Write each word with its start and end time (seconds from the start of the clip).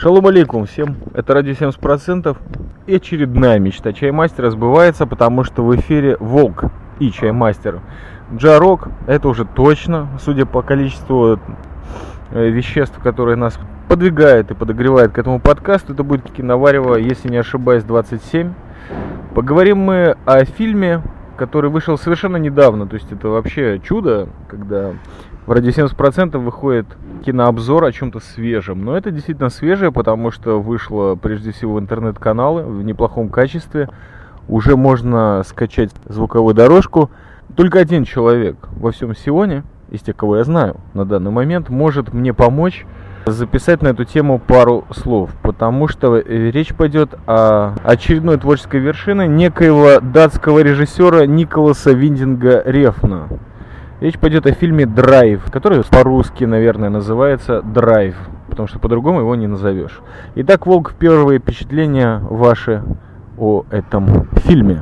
Шалом 0.00 0.28
алейкум 0.28 0.66
всем, 0.66 0.94
это 1.12 1.34
радио 1.34 1.54
70% 1.54 2.36
и 2.86 2.94
очередная 2.94 3.58
мечта 3.58 3.92
чаймастера 3.92 4.48
сбывается, 4.50 5.08
потому 5.08 5.42
что 5.42 5.64
в 5.64 5.74
эфире 5.74 6.16
Волк 6.20 6.66
и 7.00 7.10
чаймастер. 7.10 7.80
Джарок, 8.32 8.90
это 9.08 9.26
уже 9.26 9.44
точно, 9.44 10.06
судя 10.20 10.46
по 10.46 10.62
количеству 10.62 11.40
э, 12.30 12.48
веществ, 12.48 12.96
которые 13.02 13.34
нас 13.34 13.58
подвигает 13.88 14.52
и 14.52 14.54
подогревает 14.54 15.10
к 15.10 15.18
этому 15.18 15.40
подкасту, 15.40 15.94
это 15.94 16.04
будет 16.04 16.30
Киноварево, 16.30 16.94
если 16.94 17.28
не 17.28 17.38
ошибаюсь, 17.38 17.82
27. 17.82 18.52
Поговорим 19.34 19.78
мы 19.78 20.16
о 20.26 20.44
фильме, 20.44 21.02
который 21.36 21.70
вышел 21.70 21.98
совершенно 21.98 22.36
недавно, 22.36 22.86
то 22.86 22.94
есть 22.94 23.10
это 23.10 23.30
вообще 23.30 23.80
чудо, 23.80 24.28
когда 24.46 24.92
в 25.48 25.50
радио 25.50 25.70
70% 25.70 26.36
выходит 26.36 26.84
кинообзор 27.24 27.84
о 27.84 27.90
чем-то 27.90 28.20
свежем. 28.20 28.84
Но 28.84 28.98
это 28.98 29.10
действительно 29.10 29.48
свежее, 29.48 29.90
потому 29.90 30.30
что 30.30 30.60
вышло 30.60 31.14
прежде 31.14 31.52
всего 31.52 31.76
в 31.76 31.80
интернет-каналы 31.80 32.64
в 32.64 32.84
неплохом 32.84 33.30
качестве. 33.30 33.88
Уже 34.46 34.76
можно 34.76 35.42
скачать 35.46 35.90
звуковую 36.04 36.54
дорожку. 36.54 37.10
Только 37.56 37.78
один 37.78 38.04
человек 38.04 38.56
во 38.72 38.90
всем 38.90 39.16
Сионе, 39.16 39.62
из 39.90 40.02
тех, 40.02 40.16
кого 40.16 40.36
я 40.36 40.44
знаю 40.44 40.76
на 40.92 41.06
данный 41.06 41.30
момент, 41.30 41.70
может 41.70 42.12
мне 42.12 42.34
помочь 42.34 42.84
записать 43.24 43.80
на 43.80 43.88
эту 43.88 44.04
тему 44.04 44.38
пару 44.38 44.84
слов, 44.90 45.30
потому 45.42 45.88
что 45.88 46.18
э, 46.18 46.50
речь 46.50 46.74
пойдет 46.74 47.14
о 47.26 47.72
очередной 47.84 48.36
творческой 48.36 48.80
вершине 48.80 49.26
некоего 49.26 49.98
датского 50.00 50.58
режиссера 50.58 51.24
Николаса 51.24 51.92
Виндинга 51.92 52.62
Рефна. 52.66 53.28
Речь 54.00 54.16
пойдет 54.16 54.46
о 54.46 54.52
фильме 54.52 54.86
«Драйв», 54.86 55.50
который 55.50 55.82
по-русски, 55.82 56.44
наверное, 56.44 56.88
называется 56.88 57.62
«Драйв», 57.62 58.16
потому 58.48 58.68
что 58.68 58.78
по-другому 58.78 59.20
его 59.20 59.34
не 59.34 59.48
назовешь. 59.48 60.00
Итак, 60.36 60.68
Волк, 60.68 60.94
первые 60.96 61.40
впечатления 61.40 62.20
ваши 62.30 62.84
о 63.36 63.64
этом 63.72 64.28
фильме? 64.44 64.78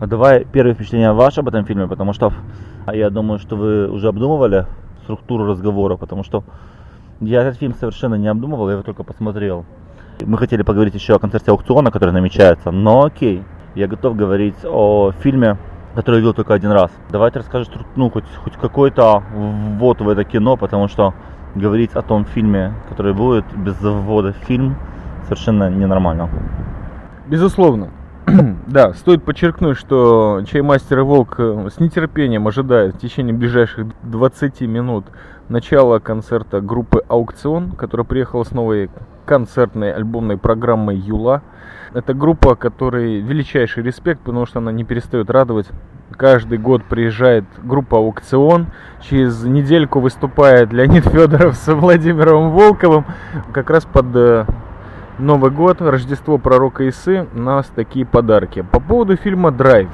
А 0.00 0.06
давай 0.06 0.46
первые 0.46 0.72
впечатления 0.72 1.12
ваши 1.12 1.40
об 1.40 1.48
этом 1.48 1.66
фильме, 1.66 1.86
потому 1.86 2.14
что 2.14 2.32
я 2.90 3.10
думаю, 3.10 3.40
что 3.40 3.56
вы 3.56 3.90
уже 3.90 4.08
обдумывали 4.08 4.64
структуру 5.02 5.44
разговора, 5.44 5.98
потому 5.98 6.24
что 6.24 6.42
я 7.20 7.42
этот 7.42 7.58
фильм 7.58 7.74
совершенно 7.74 8.14
не 8.14 8.28
обдумывал, 8.28 8.68
я 8.68 8.72
его 8.72 8.82
только 8.82 9.02
посмотрел. 9.02 9.66
Мы 10.22 10.38
хотели 10.38 10.62
поговорить 10.62 10.94
еще 10.94 11.14
о 11.14 11.18
концерте 11.18 11.50
аукциона, 11.50 11.90
который 11.90 12.12
намечается, 12.12 12.70
но 12.70 13.04
окей, 13.04 13.42
я 13.74 13.86
готов 13.86 14.16
говорить 14.16 14.64
о 14.64 15.12
фильме, 15.12 15.58
который 15.94 16.16
я 16.16 16.20
видел 16.20 16.34
только 16.34 16.54
один 16.54 16.70
раз. 16.70 16.90
Давайте 17.10 17.38
расскажешь, 17.40 17.72
ну, 17.96 18.10
хоть, 18.10 18.24
хоть 18.42 18.54
какой-то 18.54 19.22
ввод 19.32 20.00
в 20.00 20.08
это 20.08 20.24
кино, 20.24 20.56
потому 20.56 20.88
что 20.88 21.14
говорить 21.54 21.92
о 21.94 22.02
том 22.02 22.24
фильме, 22.24 22.74
который 22.88 23.12
будет 23.12 23.44
без 23.56 23.80
ввода 23.80 24.32
в 24.32 24.46
фильм, 24.46 24.76
совершенно 25.24 25.68
ненормально. 25.68 26.28
Безусловно. 27.26 27.90
да, 28.66 28.92
стоит 28.92 29.24
подчеркнуть, 29.24 29.76
что 29.76 30.42
Чаймастер 30.46 31.00
и 31.00 31.02
Волк 31.02 31.38
с 31.38 31.80
нетерпением 31.80 32.46
ожидает 32.46 32.94
в 32.94 32.98
течение 32.98 33.34
ближайших 33.34 33.86
20 34.02 34.60
минут 34.62 35.06
начала 35.48 35.98
концерта 35.98 36.60
группы 36.60 37.02
«Аукцион», 37.08 37.72
которая 37.72 38.04
приехала 38.04 38.44
с 38.44 38.52
новой 38.52 38.90
концертной 39.26 39.92
альбомной 39.92 40.36
программой 40.36 40.96
«Юла». 40.96 41.42
Это 41.92 42.14
группа, 42.14 42.54
которой 42.54 43.20
величайший 43.20 43.82
респект, 43.82 44.20
потому 44.20 44.46
что 44.46 44.60
она 44.60 44.70
не 44.70 44.84
перестает 44.84 45.28
радовать. 45.28 45.66
Каждый 46.16 46.58
год 46.58 46.84
приезжает 46.84 47.44
группа 47.64 47.98
«Аукцион». 47.98 48.66
Через 49.00 49.42
недельку 49.42 49.98
выступает 49.98 50.72
Леонид 50.72 51.04
Федоров 51.06 51.56
с 51.56 51.72
Владимиром 51.72 52.52
Волковым. 52.52 53.06
Как 53.52 53.70
раз 53.70 53.84
под 53.86 54.06
э, 54.14 54.44
Новый 55.18 55.50
год, 55.50 55.80
Рождество 55.80 56.38
пророка 56.38 56.88
Исы, 56.88 57.26
у 57.34 57.38
нас 57.38 57.66
такие 57.74 58.06
подарки. 58.06 58.62
По 58.62 58.78
поводу 58.78 59.16
фильма 59.16 59.50
«Драйв». 59.50 59.88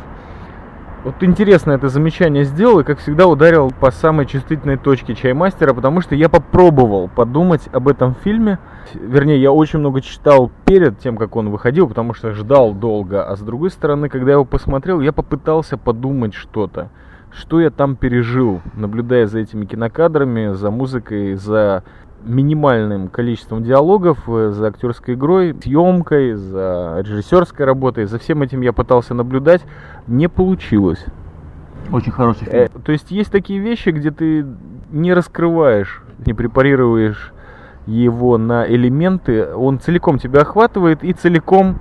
Вот 1.06 1.22
интересно 1.22 1.70
это 1.70 1.88
замечание 1.88 2.42
сделал 2.42 2.80
и, 2.80 2.82
как 2.82 2.98
всегда, 2.98 3.28
ударил 3.28 3.70
по 3.70 3.92
самой 3.92 4.26
чувствительной 4.26 4.76
точке 4.76 5.14
чаймастера, 5.14 5.72
потому 5.72 6.00
что 6.00 6.16
я 6.16 6.28
попробовал 6.28 7.06
подумать 7.06 7.68
об 7.70 7.86
этом 7.86 8.16
фильме. 8.24 8.58
Вернее, 8.92 9.40
я 9.40 9.52
очень 9.52 9.78
много 9.78 10.00
читал 10.00 10.50
перед 10.64 10.98
тем, 10.98 11.16
как 11.16 11.36
он 11.36 11.50
выходил, 11.50 11.86
потому 11.86 12.12
что 12.12 12.32
ждал 12.32 12.74
долго. 12.74 13.24
А 13.24 13.36
с 13.36 13.40
другой 13.40 13.70
стороны, 13.70 14.08
когда 14.08 14.32
я 14.32 14.34
его 14.34 14.44
посмотрел, 14.44 15.00
я 15.00 15.12
попытался 15.12 15.78
подумать 15.78 16.34
что-то. 16.34 16.90
Что 17.30 17.60
я 17.60 17.70
там 17.70 17.94
пережил, 17.94 18.60
наблюдая 18.74 19.28
за 19.28 19.38
этими 19.38 19.64
кинокадрами, 19.64 20.54
за 20.54 20.72
музыкой, 20.72 21.36
за 21.36 21.84
минимальным 22.26 23.08
количеством 23.08 23.62
диалогов, 23.62 24.18
э, 24.28 24.50
за 24.50 24.68
актерской 24.68 25.14
игрой, 25.14 25.54
съемкой, 25.62 26.34
за 26.34 26.98
режиссерской 27.00 27.64
работой. 27.64 28.06
За 28.06 28.18
всем 28.18 28.42
этим 28.42 28.60
я 28.60 28.72
пытался 28.72 29.14
наблюдать. 29.14 29.62
Не 30.06 30.28
получилось. 30.28 31.04
Очень 31.92 32.12
хороший 32.12 32.46
фильм. 32.46 32.56
Э, 32.56 32.68
то 32.68 32.92
есть 32.92 33.10
есть 33.10 33.30
такие 33.30 33.60
вещи, 33.60 33.90
где 33.90 34.10
ты 34.10 34.44
не 34.90 35.14
раскрываешь, 35.14 36.02
не 36.24 36.34
препарируешь 36.34 37.32
его 37.86 38.36
на 38.36 38.66
элементы, 38.66 39.46
он 39.54 39.78
целиком 39.78 40.18
тебя 40.18 40.42
охватывает 40.42 41.04
и 41.04 41.12
целиком 41.12 41.80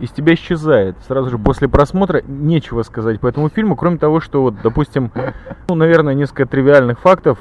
из 0.00 0.10
тебя 0.10 0.34
исчезает. 0.34 0.96
Сразу 1.06 1.30
же 1.30 1.38
после 1.38 1.68
просмотра 1.68 2.22
нечего 2.26 2.82
сказать 2.82 3.20
по 3.20 3.26
этому 3.26 3.50
фильму, 3.50 3.76
кроме 3.76 3.98
того, 3.98 4.20
что 4.20 4.42
вот, 4.42 4.54
допустим, 4.62 5.12
ну, 5.68 5.74
наверное, 5.74 6.14
несколько 6.14 6.46
тривиальных 6.46 6.98
фактов 6.98 7.38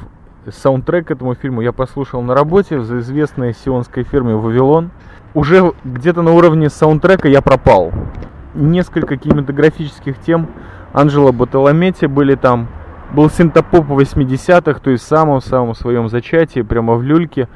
саундтрек 0.50 1.08
к 1.08 1.12
этому 1.12 1.36
фильму 1.36 1.62
я 1.62 1.72
послушал 1.72 2.22
на 2.22 2.34
работе 2.34 2.78
в 2.78 3.00
известной 3.00 3.54
сионской 3.54 4.04
фирме 4.04 4.36
«Вавилон». 4.36 4.92
Уже 5.34 5.74
где-то 5.84 6.22
на 6.22 6.32
уровне 6.32 6.70
саундтрека 6.70 7.28
я 7.28 7.42
пропал. 7.42 7.92
Несколько 8.54 9.18
кинематографических 9.18 10.20
тем 10.20 10.48
Анджело 10.94 11.32
Баттолометти 11.32 12.06
были 12.06 12.36
там. 12.36 12.68
Был 13.14 13.30
синтопоп 13.30 13.86
80-х, 13.86 14.80
то 14.80 14.90
есть 14.90 15.04
в 15.04 15.08
самом-самом 15.08 15.76
своем 15.76 16.10
зачатии, 16.10 16.62
прямо 16.62 16.96
в 16.96 17.04
люльке. 17.04 17.48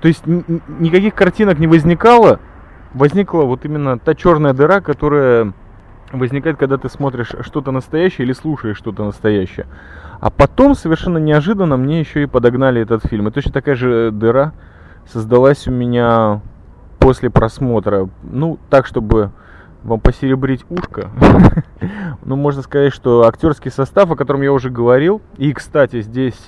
То 0.00 0.08
есть 0.08 0.24
никаких 0.26 1.14
картинок 1.14 1.58
не 1.58 1.66
возникало. 1.66 2.40
Возникла 2.94 3.42
вот 3.42 3.64
именно 3.64 3.98
та 3.98 4.14
черная 4.14 4.54
дыра, 4.54 4.80
которая 4.80 5.52
возникает, 6.12 6.56
когда 6.56 6.76
ты 6.76 6.88
смотришь 6.88 7.34
что-то 7.40 7.70
настоящее 7.70 8.26
или 8.26 8.32
слушаешь 8.32 8.76
что-то 8.76 9.04
настоящее. 9.04 9.66
А 10.20 10.30
потом, 10.30 10.74
совершенно 10.74 11.18
неожиданно, 11.18 11.76
мне 11.76 12.00
еще 12.00 12.22
и 12.22 12.26
подогнали 12.26 12.80
этот 12.80 13.04
фильм. 13.06 13.28
И 13.28 13.30
точно 13.30 13.52
такая 13.52 13.74
же 13.74 14.10
дыра 14.10 14.52
создалась 15.06 15.66
у 15.68 15.70
меня 15.70 16.40
после 16.98 17.30
просмотра. 17.30 18.08
Ну, 18.22 18.58
так, 18.70 18.86
чтобы 18.86 19.30
вам 19.82 20.00
посеребрить 20.00 20.64
ушко. 20.70 21.10
ну, 22.24 22.36
можно 22.36 22.62
сказать, 22.62 22.92
что 22.92 23.26
актерский 23.26 23.70
состав, 23.70 24.10
о 24.10 24.16
котором 24.16 24.42
я 24.42 24.52
уже 24.52 24.70
говорил. 24.70 25.20
И, 25.36 25.52
кстати, 25.52 26.00
здесь, 26.00 26.38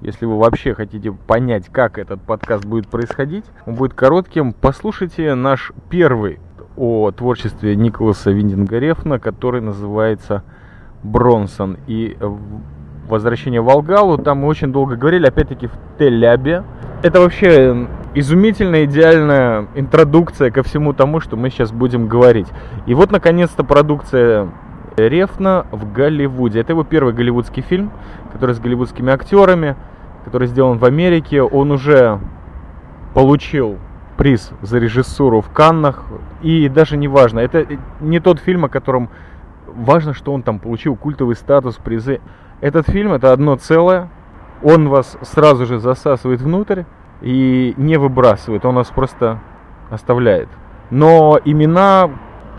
если 0.00 0.24
вы 0.24 0.38
вообще 0.38 0.74
хотите 0.74 1.12
понять, 1.12 1.66
как 1.70 1.98
этот 1.98 2.22
подкаст 2.22 2.64
будет 2.64 2.88
происходить, 2.88 3.44
он 3.66 3.74
будет 3.74 3.92
коротким. 3.92 4.54
Послушайте 4.54 5.34
наш 5.34 5.72
первый 5.90 6.40
о 6.76 7.10
творчестве 7.10 7.76
Николаса 7.76 8.30
Виндинга 8.30 9.18
который 9.18 9.60
называется 9.60 10.42
Бронсон. 11.02 11.78
И 11.86 12.16
возвращение 13.08 13.60
в 13.60 13.66
Волгалу. 13.66 14.18
Там 14.18 14.38
мы 14.38 14.48
очень 14.48 14.72
долго 14.72 14.96
говорили, 14.96 15.26
опять-таки, 15.26 15.66
в 15.66 15.72
Телябе. 15.98 16.64
Это 17.02 17.20
вообще 17.20 17.88
изумительная, 18.14 18.84
идеальная 18.84 19.66
интродукция 19.74 20.50
ко 20.50 20.62
всему 20.62 20.92
тому, 20.92 21.20
что 21.20 21.36
мы 21.36 21.50
сейчас 21.50 21.72
будем 21.72 22.06
говорить. 22.08 22.46
И 22.86 22.94
вот, 22.94 23.10
наконец-то, 23.10 23.64
продукция 23.64 24.48
Рефна 24.96 25.66
в 25.72 25.92
Голливуде. 25.92 26.60
Это 26.60 26.72
его 26.72 26.84
первый 26.84 27.14
голливудский 27.14 27.62
фильм, 27.62 27.90
который 28.32 28.54
с 28.54 28.60
голливудскими 28.60 29.12
актерами, 29.12 29.76
который 30.24 30.48
сделан 30.48 30.78
в 30.78 30.84
Америке. 30.84 31.42
Он 31.42 31.70
уже 31.72 32.20
получил 33.14 33.78
приз 34.16 34.52
за 34.62 34.78
режиссуру 34.78 35.40
в 35.40 35.50
Каннах. 35.50 36.04
И 36.42 36.68
даже 36.68 36.96
не 36.96 37.08
важно, 37.08 37.38
это 37.40 37.66
не 38.00 38.18
тот 38.18 38.40
фильм, 38.40 38.64
о 38.64 38.68
котором 38.68 39.10
важно, 39.66 40.12
что 40.12 40.32
он 40.32 40.42
там 40.42 40.58
получил 40.58 40.96
культовый 40.96 41.36
статус, 41.36 41.76
призы. 41.76 42.20
Этот 42.60 42.88
фильм 42.88 43.12
это 43.12 43.32
одно 43.32 43.56
целое. 43.56 44.08
Он 44.62 44.88
вас 44.88 45.16
сразу 45.22 45.66
же 45.66 45.78
засасывает 45.78 46.40
внутрь 46.40 46.82
и 47.20 47.74
не 47.76 47.96
выбрасывает. 47.96 48.64
Он 48.64 48.76
вас 48.76 48.88
просто 48.90 49.40
оставляет. 49.90 50.48
Но 50.90 51.38
имена, 51.44 52.10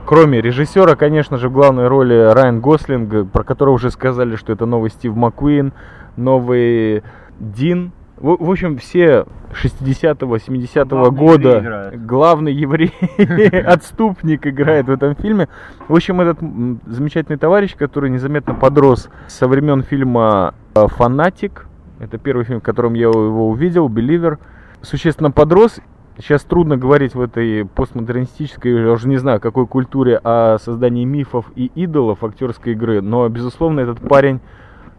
кроме 0.06 0.42
режиссера, 0.42 0.96
конечно 0.96 1.38
же, 1.38 1.50
в 1.50 1.54
главной 1.54 1.88
роли 1.88 2.32
Райан 2.34 2.62
Гослинг, 2.62 3.32
про 3.32 3.44
которого 3.44 3.76
уже 3.76 3.92
сказали, 3.92 4.36
что 4.36 4.52
это 4.54 4.66
новый 4.66 4.90
Стив 4.90 5.16
Маккуин, 5.16 5.74
новый 6.16 7.04
Дин. 7.40 7.92
В, 8.24 8.38
в 8.40 8.50
общем, 8.50 8.78
все 8.78 9.26
60-го, 9.52 10.38
70-го 10.38 11.12
года 11.12 11.92
главный 11.94 12.54
еврей, 12.54 12.94
отступник 13.66 14.48
играет 14.48 14.86
в 14.86 14.92
этом 14.92 15.14
фильме. 15.16 15.50
В 15.90 15.94
общем, 15.94 16.22
этот 16.22 16.40
замечательный 16.86 17.38
товарищ, 17.38 17.76
который 17.76 18.10
незаметно 18.10 18.54
подрос 18.56 19.10
со 19.28 19.50
времен 19.50 19.84
фильма 19.84 20.54
э, 20.74 20.88
«Фанатик», 20.88 21.68
это 22.00 22.18
первый 22.18 22.46
фильм, 22.46 22.62
в 22.62 22.64
котором 22.64 22.94
я 22.94 23.08
его 23.08 23.50
увидел, 23.50 23.90
«Беливер», 23.90 24.40
существенно 24.82 25.30
подрос 25.30 25.82
сейчас 26.18 26.44
трудно 26.44 26.78
говорить 26.78 27.16
в 27.16 27.20
этой 27.20 27.66
постмодернистической, 27.66 28.72
я 28.84 28.92
уже 28.92 29.10
не 29.10 29.18
знаю, 29.18 29.42
какой 29.42 29.68
культуре, 29.68 30.18
о 30.24 30.60
создании 30.60 31.04
мифов 31.04 31.52
и 31.58 31.66
идолов 31.76 32.24
актерской 32.24 32.72
игры, 32.72 33.02
но, 33.02 33.28
безусловно, 33.28 33.82
этот 33.82 34.00
парень 34.00 34.40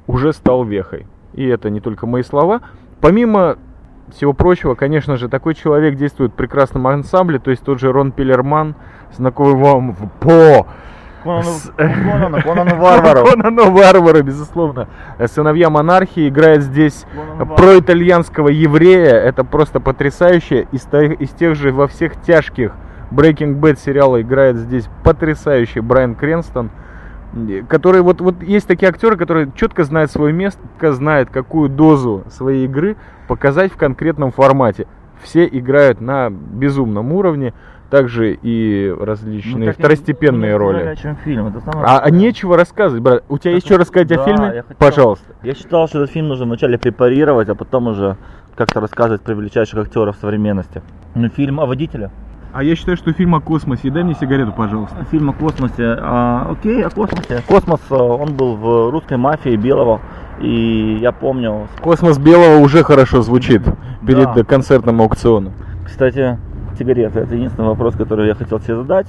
уже 0.07 0.35
стал 0.35 0.63
вехой. 0.65 1.07
И 1.35 1.45
это 1.45 1.69
не 1.69 1.81
только 1.81 2.07
мои 2.07 2.23
слова. 2.23 2.63
Помимо 3.05 3.59
всего 4.15 4.33
прочего, 4.33 4.75
конечно 4.75 5.19
же, 5.19 5.29
такой 5.29 5.55
человек 5.55 5.97
действует 5.97 6.33
в 6.33 6.37
прекрасном 6.37 6.87
ансамбле, 6.87 7.39
то 7.39 7.51
есть 7.51 7.63
тот 7.63 7.79
же 7.79 7.93
Рон 7.93 8.13
Пиллерман, 8.13 8.77
знакомый 9.13 9.57
вам 9.57 9.95
по 10.21 10.67
Конану, 11.23 12.41
Конану 12.43 12.77
Варвару. 12.77 13.27
Конану 13.27 13.71
Варвару, 13.73 14.23
безусловно. 14.23 14.89
Сыновья 15.27 15.69
монархии 15.69 16.31
играет 16.31 16.63
здесь 16.63 17.05
про 17.59 17.79
итальянского 17.79 18.49
еврея. 18.49 19.17
Это 19.17 19.45
просто 19.45 19.81
потрясающе. 19.81 20.67
Из, 20.73 20.89
из 21.19 21.29
тех 21.33 21.57
же 21.57 21.73
во 21.73 21.89
всех 21.89 22.19
тяжких 22.23 22.73
Breaking 23.11 23.61
Bad 23.61 23.79
сериала 23.79 24.23
играет 24.23 24.57
здесь 24.57 24.89
потрясающий 25.03 25.81
Брайан 25.81 26.15
Кренстон 26.15 26.71
который 27.69 28.03
вот, 28.03 28.21
вот 28.21 28.43
есть 28.43 28.67
такие 28.67 28.89
актеры, 28.89 29.17
которые 29.17 29.51
четко 29.57 29.85
знают 29.85 30.11
свое 30.11 30.33
место, 30.33 30.61
знают, 30.93 31.31
какую 31.31 31.69
дозу 31.69 32.25
своей 32.31 32.65
игры 32.67 32.97
показать 33.29 33.73
в 33.73 33.77
конкретном 33.77 34.31
формате. 34.31 34.87
Все 35.23 35.47
играют 35.47 36.01
на 36.01 36.31
безумном 36.31 37.13
уровне 37.13 37.55
также 37.91 38.35
и 38.35 38.93
различные 38.99 39.69
ну, 39.69 39.73
второстепенные 39.73 40.53
не, 40.53 40.57
роли. 40.57 40.83
О 40.83 40.97
чем 40.97 41.17
фильм. 41.17 41.47
Это 41.47 41.63
а, 41.75 42.01
а 42.01 42.11
нечего 42.11 42.57
рассказывать, 42.57 43.03
брат. 43.03 43.25
У 43.29 43.39
тебя 43.39 43.53
так, 43.53 43.55
есть 43.55 43.67
что 43.67 43.79
рассказать 43.79 44.09
да, 44.09 44.21
о 44.21 44.25
фильме? 44.25 44.47
Я 44.47 44.63
хотел, 44.63 44.77
Пожалуйста. 44.79 45.33
Я 45.43 45.55
считал, 45.55 45.87
что 45.87 46.03
этот 46.03 46.11
фильм 46.11 46.29
нужно 46.29 46.47
вначале 46.47 46.77
препарировать, 46.77 47.49
а 47.49 47.55
потом 47.55 47.89
уже 47.89 48.17
как-то 48.57 48.81
рассказывать 48.81 49.23
про 49.23 49.35
величайших 49.35 49.79
актеров 49.79 50.17
современности. 50.21 50.83
Ну, 51.15 51.29
фильм 51.29 51.61
о 51.61 51.67
водителе. 51.67 52.11
А 52.55 52.63
я 52.63 52.77
считаю, 52.77 52.97
что 52.97 53.13
фильм 53.13 53.35
о 53.35 53.41
космосе. 53.41 53.91
Дай 53.91 54.05
мне 54.05 54.15
сигарету, 54.15 54.53
пожалуйста. 54.53 55.05
Фильм 55.11 55.31
о 55.31 55.33
космосе. 55.33 55.97
А, 55.99 56.47
окей, 56.53 56.85
о 56.85 56.91
космосе. 56.91 57.43
Космос, 57.49 57.81
э, 57.91 57.95
он 57.97 58.35
был 58.35 58.55
в 58.55 58.91
русской 58.93 59.17
мафии 59.17 59.57
Белого. 59.57 60.01
И 60.41 60.99
я 61.01 61.11
помню... 61.11 61.67
Космос 61.83 62.17
Белого 62.17 62.61
уже 62.61 62.85
хорошо 62.85 63.23
звучит 63.23 63.63
перед 64.07 64.33
да. 64.35 64.45
концертным 64.45 65.03
аукционом. 65.03 65.53
Кстати, 65.85 66.39
сигареты. 66.79 67.19
Это 67.19 67.35
единственный 67.35 67.67
вопрос, 67.67 67.97
который 67.97 68.29
я 68.29 68.37
хотел 68.37 68.61
себе 68.61 68.77
задать. 68.77 69.09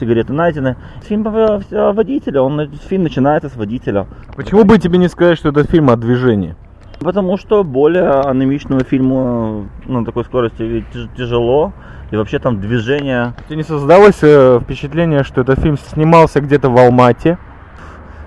Сигареты 0.00 0.32
найдены. 0.32 0.74
Фильм 1.04 1.28
о 1.28 1.92
водителе, 1.92 2.40
он, 2.40 2.68
фильм 2.88 3.04
начинается 3.04 3.50
с 3.50 3.54
водителя. 3.54 4.08
Почему 4.34 4.64
бы 4.64 4.78
тебе 4.78 4.98
не 4.98 5.06
сказать, 5.06 5.38
что 5.38 5.50
это 5.50 5.62
фильм 5.62 5.90
о 5.90 5.96
движении? 5.96 6.56
Потому 7.04 7.36
что 7.36 7.64
более 7.64 8.22
анемичному 8.22 8.80
фильму 8.80 9.68
на 9.84 10.06
такой 10.06 10.24
скорости 10.24 10.82
тяжело. 11.18 11.74
И 12.10 12.16
вообще 12.16 12.38
там 12.38 12.60
движение... 12.60 13.34
Тебе 13.46 13.56
не 13.58 13.62
создалось 13.62 14.22
э, 14.22 14.58
впечатление, 14.62 15.22
что 15.22 15.42
этот 15.42 15.60
фильм 15.60 15.76
снимался 15.76 16.40
где-то 16.40 16.70
в 16.70 16.78
Алмате? 16.78 17.36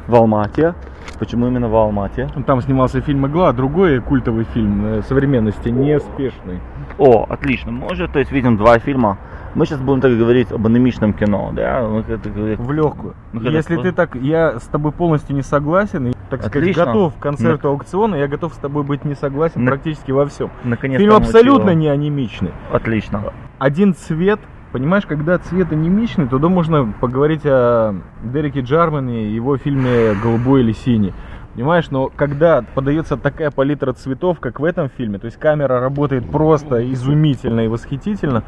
В 0.07 0.13
Алмате. 0.13 0.75
Почему 1.17 1.47
именно 1.47 1.67
в 1.67 1.75
Алмате? 1.75 2.29
Там 2.45 2.61
снимался 2.61 3.01
фильм 3.01 3.25
«Игла», 3.25 3.49
а 3.49 3.53
другой 3.53 3.99
культовый 3.99 4.45
фильм 4.53 4.85
э, 4.85 5.01
современности, 5.07 5.69
неспешный. 5.69 6.59
О, 6.97 7.25
отлично. 7.29 7.71
Мы 7.71 7.87
уже, 7.91 8.07
то 8.07 8.19
есть, 8.19 8.31
видим 8.31 8.57
два 8.57 8.79
фильма. 8.79 9.17
Мы 9.55 9.65
сейчас 9.65 9.79
будем 9.79 10.01
так 10.01 10.15
говорить 10.17 10.51
об 10.51 10.65
анемичном 10.67 11.13
кино, 11.13 11.51
да? 11.53 11.87
Мы 11.87 12.01
это, 12.01 12.29
в 12.29 12.71
легкую. 12.71 13.15
Мы 13.33 13.43
Если 13.43 13.75
это... 13.75 13.83
ты 13.83 13.91
так, 13.91 14.15
я 14.15 14.59
с 14.59 14.67
тобой 14.67 14.91
полностью 14.91 15.35
не 15.35 15.41
согласен, 15.41 16.07
и, 16.07 16.13
так 16.29 16.43
сказать, 16.43 16.75
готов 16.75 17.15
к 17.15 17.19
концерту 17.19 17.67
На... 17.67 17.73
аукциона, 17.73 18.15
я 18.15 18.27
готов 18.27 18.53
с 18.53 18.57
тобой 18.57 18.83
быть 18.83 19.05
не 19.05 19.15
согласен 19.15 19.63
На... 19.63 19.71
практически 19.71 20.11
во 20.11 20.25
всем. 20.25 20.51
Наконец 20.63 20.99
Фильм 20.99 21.13
абсолютно 21.13 21.71
не 21.71 21.87
анемичный. 21.87 22.51
Отлично. 22.71 23.33
Один 23.57 23.95
цвет, 23.95 24.39
понимаешь, 24.71 25.05
когда 25.05 25.37
цвет 25.37 25.71
анемичный, 25.71 26.27
то 26.27 26.37
можно 26.49 26.93
поговорить 26.99 27.45
о 27.45 27.95
Дереке 28.23 28.61
Джармане 28.61 29.25
и 29.25 29.33
его 29.33 29.57
фильме 29.57 30.13
«Голубой 30.21 30.61
или 30.61 30.71
синий». 30.71 31.13
Понимаешь, 31.57 31.89
но 31.89 32.11
когда 32.15 32.63
подается 32.75 33.17
такая 33.17 33.49
палитра 33.49 33.91
цветов, 33.91 34.39
как 34.39 34.59
в 34.59 34.63
этом 34.63 34.89
фильме, 34.89 35.17
то 35.17 35.25
есть 35.25 35.37
камера 35.37 35.79
работает 35.79 36.29
просто 36.29 36.93
изумительно 36.93 37.61
и 37.61 37.67
восхитительно, 37.67 38.43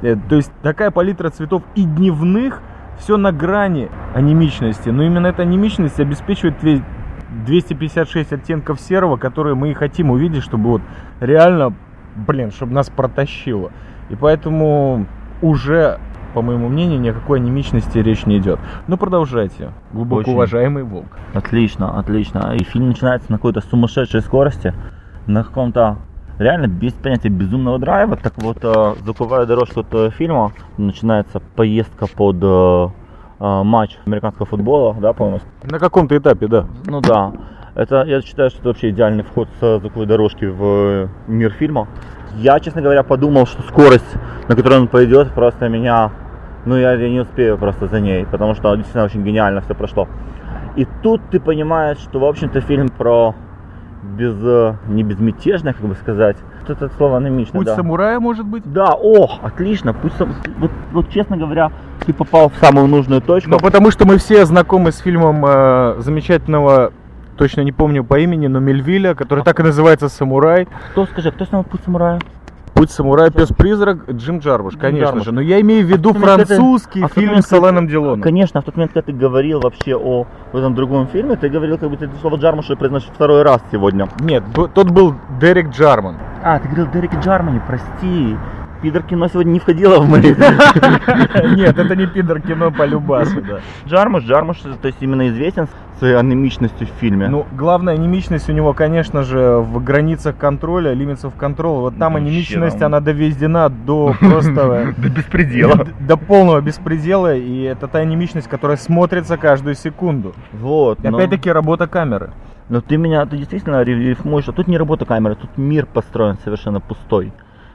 э, 0.00 0.14
то 0.28 0.36
есть 0.36 0.52
такая 0.62 0.92
палитра 0.92 1.30
цветов 1.30 1.64
и 1.74 1.82
дневных, 1.82 2.62
все 3.00 3.16
на 3.16 3.32
грани 3.32 3.90
анемичности, 4.14 4.90
но 4.90 5.02
именно 5.02 5.26
эта 5.26 5.42
анемичность 5.42 5.98
обеспечивает 5.98 6.54
256 7.46 8.32
оттенков 8.32 8.80
серого, 8.80 9.16
которые 9.16 9.56
мы 9.56 9.72
и 9.72 9.74
хотим 9.74 10.12
увидеть, 10.12 10.44
чтобы 10.44 10.70
вот 10.70 10.82
реально, 11.18 11.74
блин, 12.14 12.52
чтобы 12.52 12.74
нас 12.74 12.88
протащило. 12.90 13.72
И 14.08 14.14
поэтому 14.14 15.06
уже 15.40 15.98
по 16.34 16.42
моему 16.42 16.68
мнению, 16.68 17.00
ни 17.00 17.08
о 17.08 17.12
какой 17.12 17.38
анемичности 17.40 17.98
речь 17.98 18.26
не 18.26 18.38
идет. 18.38 18.58
Ну, 18.86 18.96
продолжайте, 18.96 19.72
глубоко 19.92 20.20
Очень. 20.20 20.32
уважаемый 20.32 20.82
Волк. 20.82 21.06
Отлично, 21.34 21.98
отлично. 21.98 22.54
И 22.54 22.64
фильм 22.64 22.88
начинается 22.88 23.30
на 23.30 23.38
какой-то 23.38 23.60
сумасшедшей 23.60 24.20
скорости, 24.20 24.74
на 25.26 25.44
каком-то 25.44 25.98
реально 26.38 26.66
без 26.66 26.92
понятия 26.92 27.28
безумного 27.28 27.78
драйва. 27.78 28.16
Так 28.16 28.34
вот, 28.36 28.58
э, 28.62 28.94
закупая 29.04 29.46
дорожку 29.46 29.80
этого 29.80 30.10
фильма, 30.10 30.52
начинается 30.78 31.40
поездка 31.40 32.06
под 32.06 32.36
э, 32.42 32.88
э, 33.40 33.62
матч 33.62 33.98
американского 34.06 34.46
футбола, 34.46 34.96
да, 35.00 35.12
по-моему? 35.12 35.40
На 35.62 35.78
каком-то 35.78 36.16
этапе, 36.16 36.46
да. 36.46 36.66
Ну 36.86 37.00
да. 37.00 37.32
Это, 37.74 38.04
я 38.04 38.20
считаю, 38.20 38.50
что 38.50 38.58
это 38.60 38.68
вообще 38.68 38.90
идеальный 38.90 39.22
вход 39.22 39.48
с 39.60 39.78
звуковой 39.80 40.06
дорожки 40.06 40.44
в 40.44 41.08
мир 41.26 41.52
фильма. 41.52 41.88
Я, 42.36 42.60
честно 42.60 42.82
говоря, 42.82 43.02
подумал, 43.02 43.46
что 43.46 43.62
скорость, 43.62 44.14
на 44.48 44.56
которой 44.56 44.78
он 44.78 44.88
пойдет, 44.88 45.32
просто 45.32 45.68
меня 45.68 46.10
ну 46.64 46.76
я, 46.76 46.96
не 46.96 47.20
успею 47.20 47.58
просто 47.58 47.86
за 47.86 48.00
ней, 48.00 48.26
потому 48.26 48.54
что 48.54 48.74
действительно 48.74 49.04
очень 49.04 49.24
гениально 49.24 49.60
все 49.60 49.74
прошло. 49.74 50.08
И 50.76 50.86
тут 51.02 51.20
ты 51.30 51.40
понимаешь, 51.40 51.98
что, 51.98 52.18
в 52.18 52.24
общем-то, 52.24 52.60
фильм 52.62 52.88
про 52.88 53.34
без, 54.02 54.34
не 54.88 55.02
безмятежно, 55.02 55.72
как 55.72 55.84
бы 55.84 55.94
сказать. 55.94 56.36
Вот 56.60 56.70
это 56.70 56.88
слово 56.96 57.18
анемично, 57.18 57.58
Путь 57.58 57.66
да. 57.66 57.76
самурая, 57.76 58.20
может 58.20 58.46
быть? 58.46 58.62
Да, 58.64 58.94
о, 58.94 59.38
отлично. 59.42 59.92
Путь 59.92 60.12
сам... 60.16 60.34
вот, 60.58 60.70
вот, 60.92 61.10
честно 61.10 61.36
говоря, 61.36 61.72
ты 62.06 62.12
попал 62.12 62.48
в 62.48 62.56
самую 62.56 62.86
нужную 62.86 63.20
точку. 63.20 63.50
Ну, 63.50 63.58
потому 63.58 63.90
что 63.90 64.06
мы 64.06 64.18
все 64.18 64.44
знакомы 64.46 64.92
с 64.92 64.98
фильмом 64.98 65.44
э, 65.44 65.96
замечательного 65.98 66.92
точно 67.36 67.62
не 67.62 67.72
помню 67.72 68.04
по 68.04 68.18
имени, 68.18 68.46
но 68.46 68.60
Мельвиля, 68.60 69.14
который 69.14 69.40
а. 69.40 69.44
так 69.44 69.58
и 69.60 69.62
называется 69.62 70.08
«Самурай». 70.08 70.68
Кто, 70.92 71.06
скажи, 71.06 71.32
кто 71.32 71.44
снял 71.44 71.64
«Путь 71.64 71.80
самурая»? 71.84 72.20
Путь 72.82 72.90
самурая, 72.90 73.30
пес-призрак, 73.30 74.10
Джим 74.10 74.40
Джармуш, 74.40 74.74
конечно 74.76 75.04
Джармуш. 75.04 75.24
же. 75.26 75.30
Но 75.30 75.40
я 75.40 75.60
имею 75.60 75.86
в 75.86 75.88
виду 75.88 76.10
а 76.10 76.14
французский 76.14 77.02
ты, 77.02 77.20
фильм 77.20 77.36
а 77.36 77.42
с 77.42 77.52
Аланом 77.52 77.86
Делоном. 77.86 78.20
Конечно, 78.20 78.60
в 78.60 78.64
тот 78.64 78.74
момент, 78.74 78.92
когда 78.92 79.06
ты 79.06 79.12
говорил 79.12 79.60
вообще 79.60 79.94
о 79.94 80.26
в 80.52 80.56
этом 80.56 80.74
другом 80.74 81.06
фильме, 81.06 81.36
ты 81.36 81.48
говорил, 81.48 81.78
как 81.78 81.90
будто 81.90 82.06
это 82.06 82.14
слово 82.20 82.38
Джармуша 82.38 82.74
произносишь 82.74 83.10
второй 83.14 83.42
раз 83.42 83.62
сегодня. 83.70 84.08
Нет, 84.18 84.42
тот 84.74 84.90
был 84.90 85.14
Дерек 85.40 85.68
Джарман. 85.70 86.16
А, 86.42 86.58
ты 86.58 86.66
говорил 86.66 86.88
Дерек 86.90 87.14
Джармани, 87.20 87.60
прости. 87.64 88.36
Пидор 88.82 89.04
кино 89.04 89.28
сегодня 89.28 89.52
не 89.52 89.60
входило 89.60 90.00
в 90.00 90.08
мои... 90.08 90.22
Нет, 91.56 91.78
это 91.78 91.94
не 91.94 92.06
пидор 92.06 92.40
кино 92.40 92.72
по 92.72 92.84
любасу, 92.84 93.40
да. 93.40 93.60
Джармуш, 93.86 94.24
Джармуш, 94.24 94.58
то 94.58 94.88
есть 94.88 94.98
именно 95.00 95.28
известен 95.28 95.68
своей 95.98 96.16
анемичностью 96.16 96.88
в 96.88 96.90
фильме. 97.00 97.28
Ну, 97.28 97.46
главная 97.52 97.94
анемичность 97.94 98.50
у 98.50 98.52
него, 98.52 98.72
конечно 98.72 99.22
же, 99.22 99.58
в 99.58 99.82
границах 99.84 100.36
контроля, 100.36 100.92
of 100.92 101.32
Control. 101.38 101.82
Вот 101.82 101.96
там 101.96 102.16
анемичность, 102.16 102.82
она 102.82 102.98
доведена 102.98 103.68
до 103.68 104.16
просто... 104.18 104.94
До 104.96 105.08
беспредела. 105.08 105.86
До 106.00 106.16
полного 106.16 106.60
беспредела, 106.60 107.36
и 107.36 107.62
это 107.62 107.86
та 107.86 108.00
анемичность, 108.00 108.48
которая 108.48 108.76
смотрится 108.76 109.36
каждую 109.36 109.76
секунду. 109.76 110.34
Вот. 110.52 111.04
Опять-таки 111.04 111.52
работа 111.52 111.86
камеры. 111.86 112.30
Но 112.68 112.80
ты 112.80 112.96
меня, 112.96 113.24
ты 113.26 113.36
действительно 113.36 113.82
рифмуешь, 113.82 114.48
а 114.48 114.52
тут 114.52 114.66
не 114.66 114.78
работа 114.78 115.04
камеры, 115.04 115.36
тут 115.36 115.56
мир 115.56 115.86
построен 115.86 116.38
совершенно 116.42 116.80
пустой. 116.80 117.32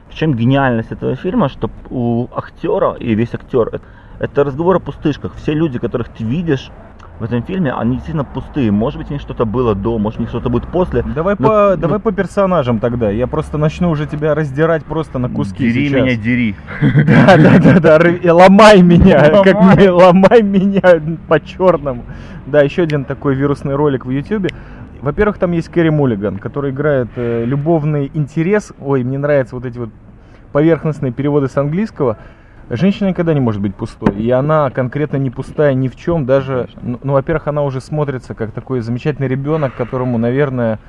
В 0.09 0.15
чем 0.15 0.33
гениальность 0.33 0.91
этого 0.91 1.15
фильма, 1.15 1.49
что 1.49 1.69
у 1.89 2.27
актера, 2.35 2.93
и 2.93 3.13
весь 3.13 3.33
актер, 3.33 3.81
это 4.19 4.43
разговор 4.43 4.77
о 4.77 4.79
пустышках. 4.79 5.35
Все 5.35 5.53
люди, 5.53 5.79
которых 5.79 6.09
ты 6.09 6.23
видишь 6.23 6.71
в 7.19 7.23
этом 7.23 7.41
фильме, 7.43 7.73
они 7.73 7.95
действительно 7.95 8.23
пустые. 8.23 8.71
Может 8.71 8.99
быть, 8.99 9.09
у 9.09 9.13
них 9.13 9.21
что-то 9.21 9.45
было 9.45 9.73
до, 9.73 9.97
может, 9.97 10.19
у 10.19 10.21
них 10.21 10.29
что-то 10.29 10.49
будет 10.49 10.67
после. 10.67 11.03
Давай, 11.03 11.35
но, 11.39 11.47
по, 11.47 11.53
но... 11.71 11.75
давай 11.75 11.99
по 11.99 12.11
персонажам 12.11 12.79
тогда. 12.79 13.09
Я 13.09 13.27
просто 13.27 13.57
начну 13.57 13.89
уже 13.89 14.05
тебя 14.05 14.35
раздирать 14.35 14.85
просто 14.85 15.17
на 15.17 15.29
куски 15.29 15.71
Дери 15.71 15.87
сейчас. 15.87 16.01
меня, 16.01 16.15
дери. 16.15 16.55
Да, 17.07 17.37
да, 17.37 17.79
да, 17.79 17.99
да. 17.99 18.33
Ломай 18.33 18.81
меня, 18.81 19.29
как 19.43 19.61
мне, 19.61 19.89
ломай 19.89 20.43
меня 20.43 21.01
по-черному. 21.27 22.03
Да, 22.45 22.61
еще 22.61 22.83
один 22.83 23.03
такой 23.03 23.35
вирусный 23.35 23.75
ролик 23.75 24.05
в 24.05 24.11
Ютубе. 24.11 24.49
Во-первых, 25.01 25.37
там 25.37 25.51
есть 25.51 25.69
Кэрри 25.69 25.89
Муллиган, 25.89 26.39
который 26.39 26.71
играет 26.71 27.09
э, 27.15 27.45
любовный 27.45 28.11
интерес. 28.13 28.73
Ой, 28.79 29.03
мне 29.03 29.17
нравятся 29.17 29.55
вот 29.55 29.65
эти 29.65 29.77
вот 29.77 29.89
поверхностные 30.51 31.11
переводы 31.11 31.47
с 31.47 31.57
английского. 31.57 32.17
Женщина 32.69 33.09
никогда 33.09 33.33
не 33.33 33.39
может 33.39 33.61
быть 33.61 33.75
пустой. 33.75 34.15
И 34.15 34.29
она 34.29 34.69
конкретно 34.71 35.17
не 35.17 35.29
пустая 35.29 35.73
ни 35.73 35.87
в 35.87 35.95
чем. 35.95 36.25
Даже, 36.25 36.67
ну, 36.81 36.99
ну 37.01 37.13
во-первых, 37.13 37.47
она 37.47 37.63
уже 37.63 37.79
смотрится 37.79 38.33
как 38.33 38.51
такой 38.51 38.81
замечательный 38.81 39.27
ребенок, 39.27 39.75
которому, 39.75 40.17
наверное, 40.17 40.79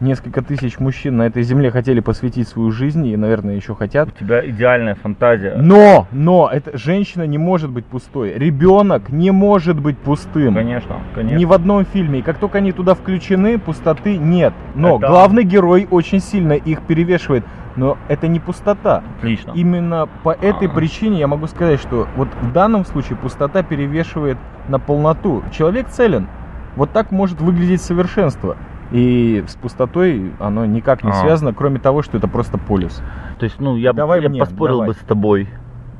несколько 0.00 0.42
тысяч 0.42 0.78
мужчин 0.78 1.16
на 1.16 1.22
этой 1.26 1.42
земле 1.42 1.70
хотели 1.70 2.00
посвятить 2.00 2.48
свою 2.48 2.70
жизнь 2.70 3.06
и, 3.06 3.16
наверное, 3.16 3.56
еще 3.56 3.74
хотят. 3.74 4.08
У 4.08 4.24
тебя 4.24 4.48
идеальная 4.48 4.94
фантазия. 4.94 5.54
Но, 5.56 6.06
но, 6.12 6.48
эта 6.52 6.76
женщина 6.76 7.22
не 7.26 7.38
может 7.38 7.70
быть 7.70 7.86
пустой. 7.86 8.32
Ребенок 8.34 9.08
не 9.10 9.30
может 9.30 9.80
быть 9.80 9.98
пустым. 9.98 10.54
Конечно, 10.54 10.96
конечно. 11.14 11.36
Ни 11.36 11.44
в 11.44 11.52
одном 11.52 11.84
фильме. 11.84 12.20
И 12.20 12.22
как 12.22 12.38
только 12.38 12.58
они 12.58 12.72
туда 12.72 12.94
включены, 12.94 13.58
пустоты 13.58 14.16
нет. 14.18 14.52
Но 14.74 14.96
Это- 14.98 15.06
главный 15.08 15.44
герой 15.44 15.86
очень 15.90 16.20
сильно 16.20 16.52
их 16.52 16.82
перевешивает. 16.82 17.44
Но 17.76 17.98
это 18.08 18.26
не 18.26 18.40
пустота. 18.40 19.02
Отлично. 19.18 19.52
Именно 19.54 20.08
по 20.22 20.30
этой 20.30 20.68
А. 20.68 20.70
причине 20.70 21.18
я 21.18 21.26
могу 21.26 21.46
сказать, 21.46 21.78
что 21.78 22.08
вот 22.16 22.28
в 22.40 22.52
данном 22.52 22.86
случае 22.86 23.18
пустота 23.18 23.62
перевешивает 23.62 24.38
на 24.68 24.78
полноту. 24.78 25.42
Человек 25.52 25.88
целен. 25.88 26.26
Вот 26.74 26.92
так 26.92 27.10
может 27.10 27.40
выглядеть 27.40 27.82
совершенство. 27.82 28.56
И 28.92 29.44
с 29.46 29.54
пустотой 29.56 30.32
оно 30.38 30.64
никак 30.64 31.02
не 31.02 31.10
А. 31.10 31.14
связано, 31.14 31.52
кроме 31.52 31.78
того, 31.78 32.02
что 32.02 32.16
это 32.18 32.28
просто 32.28 32.58
полюс. 32.58 33.02
То 33.38 33.44
есть, 33.44 33.58
ну, 33.60 33.76
я, 33.76 33.92
Давай 33.92 34.22
я 34.22 34.28
мне, 34.28 34.40
поспорил 34.40 34.76
давай. 34.76 34.88
бы 34.88 34.94
с 34.94 34.98
тобой 34.98 35.48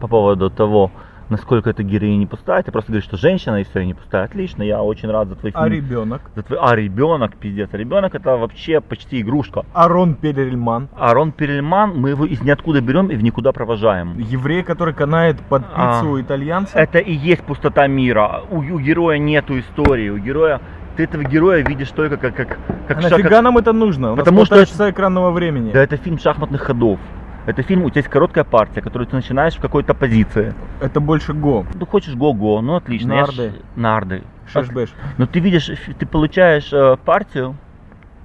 по 0.00 0.09
поводу 0.09 0.50
того, 0.50 0.90
насколько 1.28 1.71
эта 1.71 1.83
героиня 1.83 2.19
не 2.19 2.26
пустая. 2.26 2.62
Ты 2.62 2.71
просто 2.71 2.93
говоришь, 2.93 3.05
что 3.09 3.16
женщина 3.16 3.57
и 3.61 3.64
все 3.64 3.85
не 3.85 3.95
пустая. 3.95 4.25
Отлично, 4.25 4.62
я 4.62 4.83
очень 4.83 5.11
рад 5.11 5.28
за 5.28 5.35
твой 5.35 5.50
фильм. 5.50 5.64
А 5.64 5.69
ребенок? 5.69 6.23
За 6.37 6.43
твой... 6.43 6.59
А 6.62 6.76
ребенок, 6.76 7.37
пиздец. 7.37 7.69
А 7.73 7.76
ребенок 7.76 8.14
это 8.14 8.37
вообще 8.37 8.81
почти 8.81 9.21
игрушка. 9.21 9.64
Арон 9.75 10.14
Перельман. 10.14 10.88
Арон 10.97 11.33
Перельман, 11.33 11.99
мы 12.00 12.11
его 12.11 12.25
из 12.25 12.40
ниоткуда 12.43 12.81
берем 12.81 13.09
и 13.09 13.16
в 13.16 13.23
никуда 13.23 13.52
провожаем. 13.52 14.16
Еврей, 14.19 14.62
который 14.62 14.95
канает 14.95 15.40
под 15.49 15.64
А. 15.75 16.00
пиццу 16.00 16.21
итальянца. 16.21 16.78
Это 16.78 16.99
и 16.99 17.12
есть 17.12 17.43
пустота 17.43 17.87
мира. 17.88 18.43
У, 18.50 18.59
у 18.59 18.78
героя 18.78 19.19
нету 19.19 19.59
истории. 19.59 20.11
У 20.11 20.19
героя 20.19 20.61
ты 20.97 21.05
этого 21.05 21.23
героя 21.23 21.62
видишь 21.62 21.91
только 21.91 22.17
как 22.17 22.35
как 22.35 22.59
как 22.88 22.99
А 22.99 23.03
шаг- 23.03 23.11
нафига 23.12 23.43
нам 23.43 23.59
это 23.59 23.73
нужно? 23.73 24.12
У 24.12 24.17
нас 24.17 24.25
Потому 24.25 24.38
что 24.45 24.55
полтора 24.55 24.62
это- 24.62 24.71
часа 24.71 24.91
экранного 24.91 25.31
времени. 25.31 25.73
Да 25.73 25.83
это 25.83 25.97
фильм 25.97 26.19
шахматных 26.19 26.62
ходов. 26.62 26.99
Это 27.47 27.62
фильм, 27.62 27.85
у 27.85 27.91
тебя 27.91 28.00
есть 28.00 28.09
короткая 28.11 28.43
партия, 28.45 28.81
которую 28.83 29.07
ты 29.07 29.15
начинаешь 29.15 29.55
в 29.55 29.61
какой-то 29.61 29.95
позиции. 29.95 30.53
Это 30.81 30.99
больше 31.00 31.33
го. 31.33 31.65
Ну 31.75 31.87
хочешь 31.87 32.15
го-го, 32.15 32.61
ну 32.61 32.75
отлично. 32.76 33.12
я 33.12 33.21
Нарды. 33.21 33.50
ж- 33.50 33.53
Нарды. 33.76 34.23
Шеш-беш. 34.53 34.88
Но 35.19 35.26
ты 35.26 35.38
видишь, 35.41 35.71
ты 35.99 36.07
получаешь 36.07 36.73
э, 36.73 36.97
партию 37.05 37.55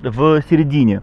в 0.02 0.42
середине. 0.50 1.02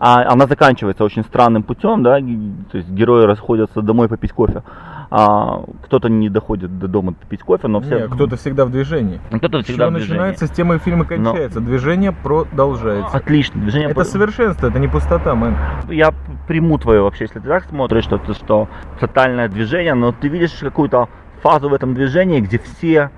А 0.00 0.22
она 0.32 0.46
заканчивается 0.46 1.02
очень 1.04 1.24
странным 1.24 1.64
путем, 1.64 2.04
да, 2.04 2.20
то 2.20 2.76
есть 2.78 2.88
герои 2.90 3.24
расходятся 3.26 3.82
домой 3.82 4.08
попить 4.08 4.30
кофе. 4.32 4.62
А, 5.10 5.62
кто-то 5.84 6.08
не 6.10 6.28
доходит 6.28 6.78
до 6.78 6.86
дома 6.86 7.14
попить 7.14 7.42
кофе, 7.42 7.66
но 7.68 7.80
все... 7.80 8.00
Не, 8.00 8.08
кто-то 8.08 8.36
всегда 8.36 8.66
в 8.66 8.70
движении. 8.70 9.20
кто-то 9.30 9.62
всегда 9.62 9.86
чего 9.86 9.90
в 9.90 9.94
движении. 9.94 10.18
начинается, 10.18 10.46
с 10.46 10.50
темы 10.50 10.78
фильма 10.78 11.04
Но- 11.04 11.32
кончается. 11.32 11.60
Движение 11.60 12.12
продолжается. 12.12 13.16
Отлично, 13.16 13.60
движение... 13.60 13.88
Это 13.88 14.04
совершенство, 14.04 14.66
это 14.66 14.78
не 14.78 14.86
пустота, 14.88 15.34
мэн. 15.34 15.56
Я 15.88 16.12
приму 16.46 16.78
твое 16.78 17.00
вообще, 17.00 17.24
если 17.24 17.38
ты 17.38 17.48
так 17.48 17.64
смотришь, 17.64 18.04
что 18.04 18.16
это 18.16 18.34
что 18.34 18.68
тотальное 19.00 19.48
движение, 19.48 19.94
но 19.94 20.12
ты 20.12 20.28
видишь 20.28 20.52
какую-то 20.60 21.08
фазу 21.42 21.70
в 21.70 21.74
этом 21.74 21.94
движении, 21.94 22.40
где 22.40 22.58
все, 22.58 23.10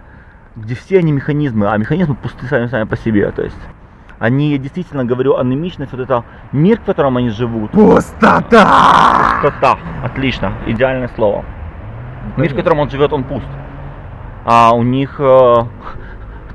где 0.54 0.76
все 0.76 0.98
они 0.98 1.10
механизмы, 1.10 1.68
а 1.68 1.76
механизмы 1.76 2.14
пусты 2.14 2.46
сами, 2.46 2.66
сами 2.66 2.84
по 2.84 2.96
себе, 2.96 3.30
то 3.32 3.42
есть 3.42 3.58
они, 4.20 4.52
я 4.52 4.58
действительно 4.58 5.04
говорю, 5.04 5.38
анемичность, 5.38 5.92
вот 5.92 6.02
это 6.02 6.24
мир, 6.52 6.78
в 6.78 6.84
котором 6.84 7.16
они 7.16 7.30
живут, 7.30 7.72
Пустота! 7.72 9.40
пустота, 9.42 9.78
отлично, 10.04 10.52
идеальное 10.66 11.08
слово. 11.16 11.44
Мир, 12.36 12.52
в 12.52 12.56
котором 12.56 12.80
он 12.80 12.90
живет, 12.90 13.12
он 13.12 13.24
пуст. 13.24 13.46
А 14.44 14.72
у 14.74 14.82
них, 14.82 15.16
э, 15.18 15.22
то 15.24 15.66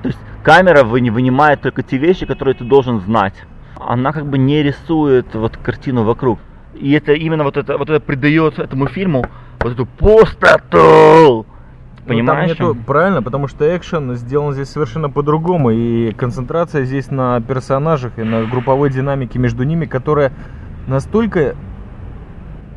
есть 0.04 0.20
камера 0.44 0.84
вы- 0.84 1.10
вынимает 1.12 1.62
только 1.62 1.84
те 1.84 1.98
вещи, 1.98 2.26
которые 2.26 2.56
ты 2.56 2.64
должен 2.64 3.00
знать. 3.02 3.36
Она 3.80 4.12
как 4.12 4.26
бы 4.26 4.38
не 4.38 4.64
рисует 4.64 5.34
вот 5.36 5.58
картину 5.58 6.04
вокруг. 6.04 6.40
И 6.74 6.92
это 6.94 7.14
именно 7.14 7.44
вот 7.44 7.58
это, 7.58 7.78
вот 7.78 7.90
это 7.90 8.00
придает 8.00 8.60
этому 8.60 8.88
фильму 8.88 9.26
вот 9.62 9.74
эту 9.74 9.86
пустоту. 9.86 11.46
Понимаешь? 12.08 12.56
Ну, 12.60 12.68
нету- 12.74 12.84
правильно, 12.86 13.24
потому 13.24 13.48
что 13.48 13.76
экшен 13.76 14.16
сделан 14.16 14.54
здесь 14.54 14.70
совершенно 14.70 15.10
по-другому. 15.10 15.72
И 15.72 16.12
концентрация 16.12 16.84
здесь 16.84 17.10
на 17.10 17.42
персонажах 17.42 18.20
и 18.20 18.24
на 18.24 18.44
групповой 18.44 18.92
динамике 18.92 19.40
между 19.40 19.64
ними, 19.64 19.86
которая 19.86 20.32
настолько 20.88 21.56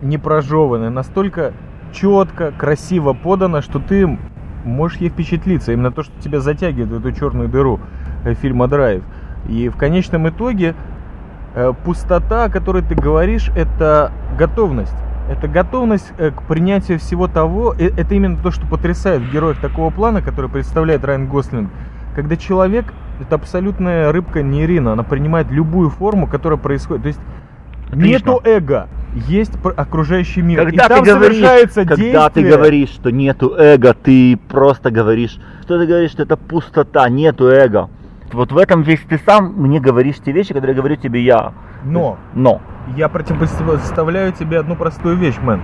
не 0.01 0.17
прожеванная, 0.17 0.91
настолько 0.91 1.53
четко, 1.93 2.53
красиво 2.53 3.13
подана, 3.13 3.63
что 3.63 3.79
ты 3.79 4.19
можешь 4.65 4.99
ей 4.99 5.11
впечатлиться. 5.11 5.73
Именно 5.73 5.93
то, 5.93 6.03
что 6.03 6.13
тебя 6.21 6.41
затягивает 6.41 6.91
в 6.91 7.07
эту 7.07 7.13
черную 7.19 7.49
дыру 7.49 7.81
э, 8.25 8.35
фильма 8.35 8.69
Драйв. 8.69 9.03
И 9.49 9.69
в 9.69 9.77
конечном 9.77 10.29
итоге 10.29 10.75
э, 11.55 11.73
пустота, 11.85 12.45
о 12.45 12.51
которой 12.51 12.83
ты 12.83 12.95
говоришь, 12.95 13.51
это 13.57 14.13
готовность. 14.39 14.97
Это 15.29 15.49
готовность 15.49 16.13
э, 16.19 16.31
к 16.31 16.43
принятию 16.43 16.99
всего 16.99 17.29
того. 17.29 17.75
Это 17.75 18.15
именно 18.15 18.37
то, 18.37 18.51
что 18.51 18.67
потрясает 18.67 19.23
в 19.23 19.33
героях 19.33 19.61
такого 19.61 19.91
плана, 19.91 20.23
который 20.23 20.51
представляет 20.51 21.05
Райан 21.05 21.27
Гослинг. 21.27 21.71
Когда 22.15 22.37
человек 22.37 22.87
это 23.21 23.35
абсолютная 23.35 24.13
рыбка 24.13 24.43
Нерина, 24.43 24.93
она 24.93 25.03
принимает 25.03 25.51
любую 25.51 25.91
форму, 25.91 26.27
которая 26.27 26.59
происходит. 26.59 27.03
То 27.03 27.09
есть 27.09 27.21
Отлично. 27.89 28.07
нету 28.07 28.41
эго, 28.45 28.89
есть 29.27 29.53
окружающий 29.77 30.43
мир. 30.43 30.65
Когда 30.65 30.85
и 30.85 30.89
там 30.89 31.05
ты 31.05 31.11
говоришь, 31.11 31.37
совершается 31.37 31.85
когда 31.85 31.97
действие. 31.97 32.31
ты 32.31 32.57
говоришь, 32.57 32.89
что 32.91 33.11
нету 33.11 33.55
эго, 33.57 33.95
ты 33.95 34.39
просто 34.49 34.91
говоришь, 34.91 35.39
что 35.63 35.79
ты 35.79 35.87
говоришь, 35.87 36.13
что 36.13 36.23
это 36.23 36.37
пустота, 36.37 37.09
нету 37.09 37.49
эго. 37.49 37.91
Вот 38.33 38.53
в 38.53 38.59
этом 38.59 38.83
весь 38.83 39.01
ты 39.09 39.19
сам 39.25 39.55
мне 39.57 39.81
говоришь 39.81 40.17
те 40.25 40.33
вещи, 40.33 40.53
которые 40.53 40.77
говорю 40.77 40.97
тебе 40.97 41.23
я. 41.23 41.55
Но 41.85 42.19
Но. 42.35 42.61
я 42.97 43.09
противопоставляю 43.09 44.33
тебе 44.33 44.59
одну 44.59 44.77
простую 44.77 45.17
вещь, 45.17 45.37
мэн. 45.41 45.63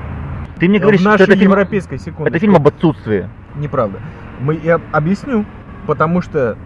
Ты 0.59 0.69
мне 0.69 0.79
говоришь, 0.79 1.01
в 1.01 1.03
что 1.03 1.11
нашей 1.11 1.23
это 1.25 1.37
фильм, 1.37 1.51
европейской 1.51 1.99
секунде. 1.99 2.31
это 2.31 2.39
фильм 2.39 2.55
об 2.57 2.67
отсутствии. 2.67 3.29
Неправда. 3.57 3.99
Мы, 4.41 4.59
я 4.63 4.81
объясню, 4.93 5.45
потому 5.87 6.23
что 6.23 6.57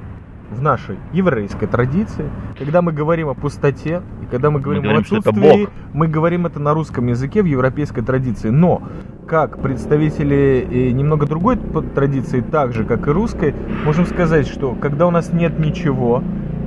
в 0.50 0.62
нашей 0.62 0.96
еврейской 1.12 1.66
традиции, 1.66 2.30
когда 2.58 2.82
мы 2.82 2.92
говорим 2.92 3.28
о 3.28 3.34
пустоте, 3.34 4.02
и 4.22 4.26
когда 4.26 4.50
мы 4.50 4.60
говорим 4.60 4.82
говорим, 4.82 4.98
о 4.98 5.02
отсутствии, 5.02 5.68
мы 5.92 6.08
говорим 6.08 6.46
это 6.46 6.58
на 6.58 6.74
русском 6.74 7.06
языке 7.06 7.42
в 7.42 7.46
европейской 7.46 8.02
традиции. 8.02 8.50
Но, 8.50 8.82
как 9.26 9.60
представители 9.60 10.90
немного 10.92 11.26
другой 11.26 11.56
традиции, 11.56 12.40
так 12.40 12.72
же, 12.72 12.84
как 12.84 13.06
и 13.08 13.10
русской, 13.10 13.54
можем 13.84 14.06
сказать, 14.06 14.48
что 14.48 14.74
когда 14.74 15.06
у 15.06 15.10
нас 15.10 15.32
нет 15.32 15.58
ничего, 15.58 16.22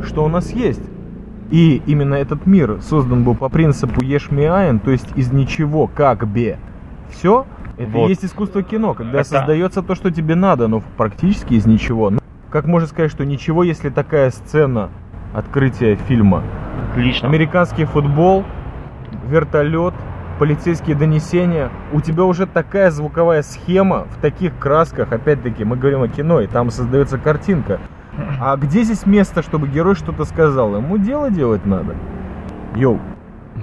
что 0.06 0.24
у 0.24 0.28
нас 0.28 0.52
есть. 0.52 0.82
И 1.50 1.82
именно 1.86 2.14
этот 2.14 2.46
мир 2.46 2.80
создан 2.82 3.24
был 3.24 3.36
по 3.36 3.50
принципу 3.50 4.02
ешь 4.02 4.30
то 4.30 4.92
есть 4.92 5.08
из 5.16 5.34
ничего, 5.34 5.88
как 5.94 6.26
бы. 6.26 6.56
Все, 7.10 7.46
это 7.78 7.84
и 7.84 7.86
Вот. 7.86 8.10
есть 8.10 8.24
искусство 8.24 8.64
кино, 8.64 8.94
когда 8.94 9.20
Это- 9.20 9.30
создается 9.30 9.82
то, 9.82 9.96
что 9.96 10.12
тебе 10.12 10.36
надо, 10.36 10.68
но 10.70 10.82
практически 10.96 11.56
из 11.56 11.66
ничего. 11.66 12.14
Как 12.52 12.66
можно 12.66 12.86
сказать, 12.86 13.10
что 13.10 13.26
ничего, 13.26 13.64
если 13.64 13.90
такая 13.90 14.30
сцена 14.30 14.90
открытия 15.34 15.96
фильма? 15.96 16.44
Отлично. 16.92 17.30
Американский 17.30 17.86
футбол, 17.86 18.44
вертолет, 19.30 19.94
полицейские 20.38 20.98
донесения. 20.98 21.70
У 21.94 22.02
тебя 22.02 22.26
уже 22.26 22.46
такая 22.46 22.92
звуковая 22.92 23.42
схема 23.42 24.06
в 24.12 24.20
таких 24.22 24.60
красках. 24.60 25.14
Опять-таки, 25.14 25.64
мы 25.64 25.78
говорим 25.78 26.02
о 26.02 26.10
кино, 26.10 26.42
и 26.42 26.48
там 26.48 26.72
создается 26.72 27.18
картинка. 27.18 27.80
А 28.42 28.58
где 28.58 28.84
здесь 28.84 29.06
место, 29.06 29.44
чтобы 29.44 29.70
герой 29.70 29.96
что-то 29.96 30.26
сказал? 30.26 30.76
Ему 30.76 30.98
дело 30.98 31.32
делать 31.32 31.66
надо. 31.66 31.96
Йоу. 32.76 33.00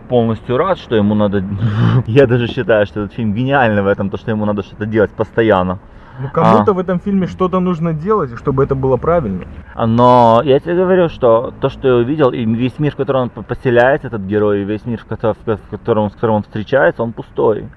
Полностью 0.08 0.56
рад, 0.56 0.78
что 0.78 0.94
ему 0.94 1.14
надо... 1.14 1.44
Я 2.06 2.26
даже 2.26 2.46
считаю, 2.46 2.86
что 2.86 3.02
этот 3.02 3.12
фильм 3.12 3.34
гениальный 3.34 3.82
в 3.82 3.86
этом, 3.86 4.08
то, 4.08 4.16
что 4.16 4.30
ему 4.30 4.46
надо 4.46 4.62
что-то 4.62 4.86
делать 4.86 5.10
постоянно. 5.10 5.78
Ну 6.20 6.28
кому-то 6.32 6.72
А. 6.72 6.74
в 6.74 6.78
этом 6.78 6.98
фильме 7.00 7.26
что-то 7.26 7.60
нужно 7.60 7.92
делать, 7.92 8.36
чтобы 8.38 8.64
это 8.64 8.74
было 8.74 8.96
правильно. 8.96 9.44
Но 9.76 10.40
я 10.44 10.58
тебе 10.58 10.74
говорю, 10.74 11.08
что 11.08 11.52
то, 11.60 11.68
что 11.68 11.86
я 11.88 11.94
увидел, 11.94 12.30
и 12.30 12.44
весь 12.44 12.78
мир, 12.78 12.92
в 12.92 12.96
котором 12.96 13.22
он 13.22 13.30
по- 13.30 13.42
поселяется, 13.42 14.08
этот 14.08 14.22
герой, 14.22 14.62
и 14.62 14.64
весь 14.64 14.84
мир, 14.84 14.98
в 15.00 15.04
котором, 15.06 15.36
в 15.46 15.70
котором, 15.70 16.10
с 16.10 16.14
которым 16.14 16.36
он 16.36 16.42
встречается, 16.42 17.02
он 17.02 17.12
пустой. 17.12 17.68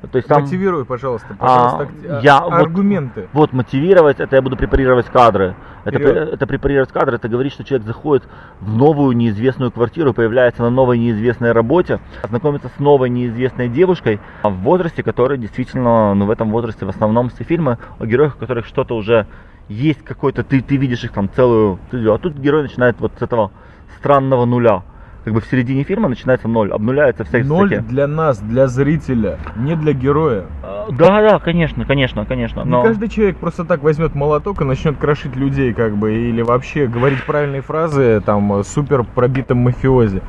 То 0.00 0.16
есть 0.16 0.28
там... 0.28 0.42
Мотивируй, 0.42 0.84
пожалуйста, 0.84 1.34
пожалуйста, 1.38 1.82
ак- 1.82 1.88
а- 2.08 2.20
я 2.22 2.40
вот- 2.40 2.52
аргументы. 2.52 3.28
Вот 3.32 3.52
мотивировать, 3.52 4.20
это 4.20 4.36
я 4.36 4.42
буду 4.42 4.56
препарировать 4.56 5.06
кадры. 5.06 5.56
Это, 5.84 5.98
Вперед. 5.98 6.34
это 6.34 6.46
препарировать 6.46 6.92
кадры, 6.92 7.16
это 7.16 7.28
говорит, 7.28 7.52
что 7.52 7.64
человек 7.64 7.86
заходит 7.86 8.28
в 8.60 8.76
новую 8.76 9.16
неизвестную 9.16 9.72
квартиру, 9.72 10.12
появляется 10.12 10.62
на 10.62 10.70
новой 10.70 10.98
неизвестной 10.98 11.52
работе, 11.52 11.98
знакомится 12.28 12.68
с 12.68 12.78
новой 12.78 13.08
неизвестной 13.10 13.68
девушкой 13.68 14.20
а 14.42 14.50
в 14.50 14.56
возрасте, 14.58 15.02
который 15.02 15.38
действительно, 15.38 16.14
ну 16.14 16.26
в 16.26 16.30
этом 16.30 16.50
возрасте 16.50 16.84
в 16.84 16.88
основном 16.88 17.30
все 17.30 17.44
фильмы 17.44 17.78
о 17.98 18.06
героях, 18.06 18.36
у 18.36 18.38
которых 18.38 18.66
что-то 18.66 18.96
уже 18.96 19.26
есть 19.68 20.02
какой-то, 20.04 20.44
ты, 20.44 20.60
ты 20.60 20.76
видишь 20.76 21.04
их 21.04 21.12
там 21.12 21.28
целую, 21.34 21.78
а 21.92 22.18
тут 22.18 22.34
герой 22.34 22.62
начинает 22.62 23.00
вот 23.00 23.12
с 23.18 23.22
этого 23.22 23.50
странного 23.98 24.44
нуля. 24.44 24.82
Как 25.24 25.34
бы 25.34 25.40
в 25.40 25.46
середине 25.46 25.82
фильма 25.82 26.08
начинается 26.08 26.48
ноль, 26.48 26.70
обнуляется 26.72 27.24
вся 27.24 27.38
Ноль 27.38 27.68
всякие- 27.68 27.86
для 27.86 28.06
нас, 28.06 28.38
для 28.38 28.66
зрителя, 28.66 29.38
не 29.56 29.74
для 29.76 29.92
героя. 29.92 30.44
А, 30.62 30.86
Да, 30.90 31.20
да, 31.20 31.38
конечно, 31.38 31.84
конечно, 31.84 32.24
конечно. 32.24 32.60
Не 32.62 32.70
но- 32.70 32.82
каждый 32.82 33.08
человек 33.08 33.36
просто 33.36 33.64
так 33.64 33.82
возьмет 33.82 34.14
молоток 34.14 34.62
и 34.62 34.64
начнет 34.64 34.96
крошить 34.96 35.36
людей, 35.36 35.74
как 35.74 35.96
бы, 35.96 36.14
или 36.14 36.40
вообще 36.40 36.86
говорить 36.86 37.22
правильные 37.24 37.60
фразы, 37.60 38.22
там, 38.24 38.62
супер 38.64 39.04
пробитым 39.04 39.58
мафиози. 39.58 40.22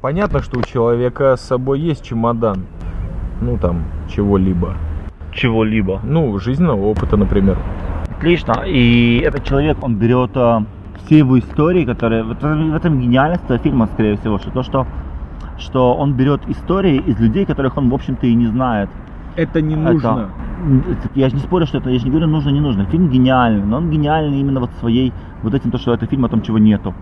Понятно, 0.00 0.42
что 0.42 0.58
у 0.58 0.62
человека 0.62 1.36
с 1.36 1.40
собой 1.42 1.80
есть 1.80 2.02
чемодан. 2.04 2.66
Ну, 3.40 3.56
там, 3.58 3.84
чего-либо. 4.08 4.74
Чего-либо. 5.32 6.00
Ну, 6.02 6.38
жизненного 6.38 6.84
опыта, 6.86 7.16
например. 7.16 7.56
Отлично. 8.18 8.62
И 8.66 9.22
этот 9.24 9.44
человек, 9.44 9.78
он 9.82 9.96
берет 9.96 10.30
а, 10.36 10.64
все 11.06 11.18
его 11.18 11.38
истории, 11.38 11.84
которые... 11.84 12.22
В 12.22 12.32
этом, 12.32 12.70
в 12.70 12.74
этом 12.74 13.00
гениальность 13.00 13.44
этого 13.44 13.58
фильма, 13.58 13.88
скорее 13.92 14.16
всего, 14.16 14.38
что 14.38 14.50
то, 14.50 14.62
что, 14.62 14.86
что 15.58 15.94
он 15.94 16.14
берет 16.14 16.40
истории 16.48 16.96
из 16.96 17.18
людей, 17.20 17.44
которых 17.44 17.76
он, 17.76 17.90
в 17.90 17.94
общем-то, 17.94 18.26
и 18.26 18.34
не 18.34 18.46
знает. 18.46 18.88
Это 19.36 19.60
не 19.60 19.76
нужно. 19.76 20.30
Это, 20.90 21.08
я 21.14 21.28
же 21.28 21.34
не 21.34 21.40
спорю, 21.40 21.66
что 21.66 21.78
это, 21.78 21.90
я 21.90 21.98
же 21.98 22.04
не 22.04 22.10
говорю, 22.10 22.28
нужно, 22.28 22.50
не 22.50 22.60
нужно. 22.60 22.86
Фильм 22.86 23.08
гениальный, 23.08 23.64
но 23.64 23.78
он 23.78 23.90
гениальный 23.90 24.40
именно 24.40 24.60
вот 24.60 24.70
своей, 24.78 25.12
вот 25.42 25.54
этим, 25.54 25.70
то, 25.70 25.78
что 25.78 25.92
это 25.92 26.06
фильм 26.06 26.24
о 26.24 26.28
том, 26.28 26.42
чего 26.42 26.58
нету. 26.58 26.94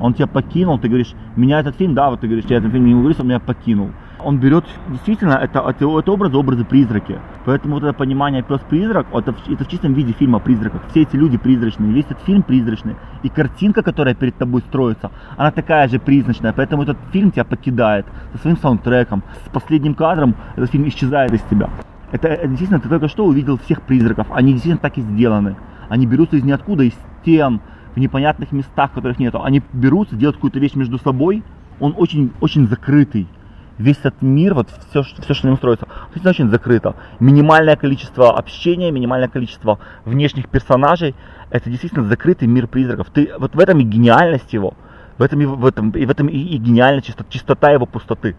Он 0.00 0.14
тебя 0.14 0.26
покинул, 0.26 0.78
ты 0.78 0.88
говоришь, 0.88 1.14
меня 1.36 1.60
этот 1.60 1.76
фильм, 1.76 1.94
да, 1.94 2.10
вот 2.10 2.20
ты 2.20 2.26
говоришь, 2.26 2.46
я 2.48 2.58
этот 2.58 2.72
фильм 2.72 2.86
не 2.86 2.94
говорю, 2.94 3.14
он 3.18 3.26
меня 3.26 3.40
покинул. 3.40 3.90
Он 4.24 4.38
берет, 4.38 4.64
действительно, 4.88 5.34
это, 5.34 5.60
это, 5.60 5.98
это 5.98 6.12
образы, 6.12 6.36
образы 6.36 6.64
призраки. 6.64 7.18
Поэтому 7.44 7.74
вот 7.74 7.84
это 7.84 7.92
понимание 7.92 8.42
пес-призрак, 8.42 9.06
это, 9.12 9.34
это 9.48 9.64
в 9.64 9.68
чистом 9.68 9.94
виде 9.94 10.12
фильма 10.12 10.38
о 10.38 10.40
призраках. 10.40 10.82
Все 10.90 11.02
эти 11.02 11.16
люди 11.16 11.36
призрачные, 11.36 11.92
весь 11.92 12.06
этот 12.06 12.20
фильм 12.24 12.42
призрачный. 12.42 12.96
И 13.22 13.28
картинка, 13.28 13.82
которая 13.82 14.14
перед 14.14 14.36
тобой 14.36 14.62
строится, 14.62 15.10
она 15.36 15.50
такая 15.50 15.88
же 15.88 15.98
призрачная. 15.98 16.52
Поэтому 16.52 16.82
этот 16.82 16.96
фильм 17.12 17.30
тебя 17.30 17.44
покидает 17.44 18.06
со 18.32 18.38
своим 18.38 18.56
саундтреком. 18.56 19.22
С 19.44 19.48
последним 19.50 19.94
кадром 19.94 20.34
этот 20.56 20.70
фильм 20.70 20.88
исчезает 20.88 21.32
из 21.32 21.42
тебя. 21.42 21.68
Это, 22.10 22.28
это 22.28 22.48
действительно, 22.48 22.80
ты 22.80 22.88
только 22.88 23.08
что 23.08 23.26
увидел 23.26 23.58
всех 23.58 23.82
призраков. 23.82 24.28
Они 24.30 24.52
действительно 24.52 24.80
так 24.80 24.96
и 24.96 25.02
сделаны. 25.02 25.56
Они 25.88 26.06
берутся 26.06 26.36
из 26.36 26.44
ниоткуда, 26.44 26.84
из 26.84 26.94
стен, 27.20 27.60
в 27.94 27.98
непонятных 27.98 28.52
местах, 28.52 28.92
которых 28.92 29.18
нету. 29.18 29.42
Они 29.42 29.62
берутся, 29.72 30.16
делают 30.16 30.36
какую-то 30.36 30.58
вещь 30.58 30.74
между 30.74 30.98
собой. 30.98 31.42
Он 31.80 31.94
очень, 31.96 32.32
очень 32.40 32.66
закрытый. 32.68 33.26
Весь 33.78 33.98
этот 33.98 34.22
мир, 34.22 34.54
вот 34.54 34.68
все, 34.90 35.02
все 35.02 35.34
что 35.34 35.46
на 35.46 35.50
нем 35.50 35.58
строится, 35.58 35.86
это 36.14 36.30
очень 36.30 36.50
закрыто. 36.50 36.94
Минимальное 37.20 37.76
количество 37.76 38.36
общения, 38.36 38.90
минимальное 38.90 39.28
количество 39.28 39.78
внешних 40.04 40.48
персонажей. 40.48 41.14
Это 41.50 41.68
действительно 41.68 42.04
закрытый 42.04 42.48
мир 42.48 42.66
призраков. 42.66 43.08
Ты, 43.12 43.30
вот 43.38 43.54
в 43.54 43.58
этом 43.58 43.78
и 43.80 43.84
гениальность 43.84 44.52
его. 44.52 44.74
В 45.18 45.22
этом 45.22 45.40
и 45.40 45.46
в 45.46 45.64
этом, 45.64 45.90
и 45.90 46.04
в 46.04 46.10
этом 46.10 46.28
и, 46.28 46.36
и 46.36 46.56
гениальность, 46.56 47.06
чистота, 47.06 47.30
чистота 47.30 47.70
его 47.70 47.86
пустоты. 47.86 48.34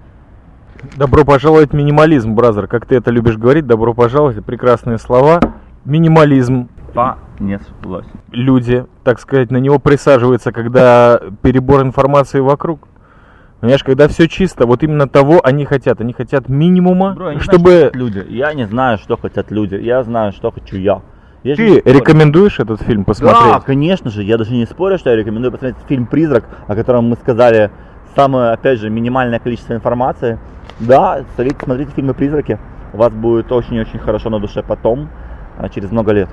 Добро 0.96 1.26
пожаловать 1.26 1.72
в 1.72 1.74
минимализм, 1.74 2.34
бразер. 2.34 2.68
Как 2.68 2.86
ты 2.86 2.96
это 2.96 3.12
любишь 3.12 3.38
говорить, 3.38 3.66
добро 3.66 3.94
пожаловать. 3.94 4.44
Прекрасные 4.46 4.98
слова. 4.98 5.40
Минимализм 5.86 6.70
Па, 6.94 7.20
нет, 7.40 7.62
согласен. 7.82 8.10
люди, 8.32 8.86
так 9.04 9.20
сказать, 9.20 9.52
на 9.52 9.58
него 9.58 9.78
присаживаются, 9.78 10.52
когда 10.52 11.20
перебор 11.44 11.82
информации 11.82 12.40
вокруг. 12.40 12.88
Понимаешь, 13.60 13.84
когда 13.84 14.08
все 14.08 14.28
чисто, 14.28 14.68
вот 14.68 14.84
именно 14.84 15.08
того 15.08 15.42
они 15.44 15.66
хотят. 15.66 16.00
Они 16.00 16.14
хотят 16.14 16.48
минимума, 16.48 17.14
Бро, 17.16 17.32
я 17.32 17.40
чтобы... 17.40 17.70
знаю, 17.72 17.90
что 17.90 17.98
люди. 17.98 18.26
Я 18.30 18.54
не 18.54 18.68
знаю, 18.68 18.98
что 19.00 19.18
хотят 19.18 19.50
люди. 19.50 19.76
Я 19.76 20.04
знаю, 20.04 20.32
что 20.32 20.52
хочу 20.52 20.78
я. 20.78 21.02
я 21.44 21.56
Ты 21.56 21.80
спорю. 21.80 21.96
рекомендуешь 21.98 22.60
этот 22.60 22.82
фильм 22.84 23.04
посмотреть? 23.04 23.42
Да, 23.52 23.60
конечно 23.60 24.12
же. 24.12 24.24
Я 24.24 24.38
даже 24.38 24.54
не 24.54 24.66
спорю, 24.68 25.00
что 25.00 25.10
я 25.10 25.16
рекомендую 25.16 25.52
посмотреть 25.52 25.78
фильм 25.88 26.06
«Призрак», 26.06 26.44
о 26.68 26.76
котором 26.76 27.10
мы 27.10 27.16
сказали 27.16 27.72
самое, 28.16 28.52
опять 28.52 28.80
же, 28.80 28.92
минимальное 28.92 29.40
количество 29.40 29.74
информации. 29.74 30.38
Да, 30.80 31.22
советую 31.36 31.66
смотрите 31.66 31.92
фильмы 31.96 32.14
«Призраки». 32.14 32.60
У 32.94 32.98
вас 32.98 33.12
будет 33.12 33.52
очень-очень 33.52 34.00
хорошо 34.00 34.30
на 34.30 34.40
душе 34.40 34.62
потом, 34.62 35.10
а, 35.58 35.68
через 35.70 35.92
много 35.92 36.12
лет. 36.12 36.30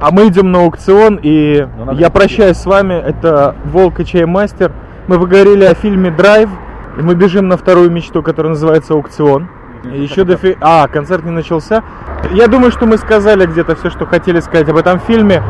А 0.00 0.10
мы 0.10 0.28
идем 0.28 0.50
на 0.50 0.60
аукцион, 0.60 1.20
и 1.22 1.66
Ну, 1.76 1.92
я 1.92 2.10
прощаюсь 2.10 2.56
с 2.56 2.66
вами. 2.66 2.94
Это 2.94 3.54
Волк 3.66 4.00
и 4.00 4.04
Чаймастер. 4.04 4.72
Мы 5.06 5.18
поговорили 5.18 5.64
о 5.64 5.74
фильме 5.74 6.10
«Драйв», 6.10 6.48
и 6.98 7.02
мы 7.02 7.14
бежим 7.14 7.48
на 7.48 7.56
вторую 7.56 7.90
мечту, 7.90 8.22
которая 8.22 8.50
называется 8.50 8.94
«Аукцион». 8.94 9.48
Еще 9.84 10.24
до 10.24 10.38
фи- 10.38 10.56
А, 10.62 10.88
концерт 10.88 11.24
не 11.24 11.30
начался. 11.30 11.82
Я 12.32 12.48
думаю, 12.48 12.70
что 12.70 12.86
мы 12.86 12.96
сказали 12.96 13.44
где-то 13.44 13.74
все, 13.76 13.90
что 13.90 14.06
хотели 14.06 14.40
сказать 14.40 14.66
об 14.70 14.76
этом 14.78 14.98
фильме. 14.98 15.42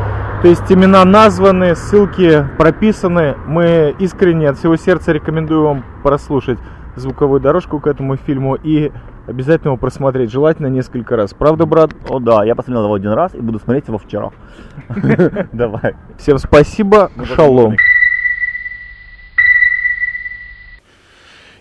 То 0.43 0.49
есть 0.49 0.71
имена 0.73 1.05
названы, 1.05 1.77
ссылки 1.77 2.45
прописаны. 2.59 3.37
Мы 3.47 3.95
искренне 4.01 4.49
от 4.49 4.59
всего 4.59 4.75
сердца 4.77 5.13
рекомендую 5.13 5.63
вам 5.63 5.85
прослушать 6.03 6.59
звуковую 6.97 7.41
дорожку 7.41 7.79
к 7.79 7.87
этому 7.87 8.17
фильму 8.17 8.57
и 8.57 8.91
обязательно 9.29 9.69
его 9.71 9.77
просмотреть, 9.77 10.33
желательно 10.33 10.67
несколько 10.67 11.17
раз. 11.17 11.33
Правда, 11.33 11.65
брат? 11.65 11.91
О 12.09 12.19
да, 12.19 12.45
я 12.45 12.57
посмотрел 12.57 12.85
его 12.85 12.95
один 12.95 13.13
раз 13.13 13.35
и 13.35 13.41
буду 13.41 13.61
смотреть 13.61 13.87
его 13.87 13.99
вчера. 13.99 14.31
Давай. 15.53 15.95
Всем 16.19 16.39
спасибо, 16.39 17.11
шалом. 17.37 17.77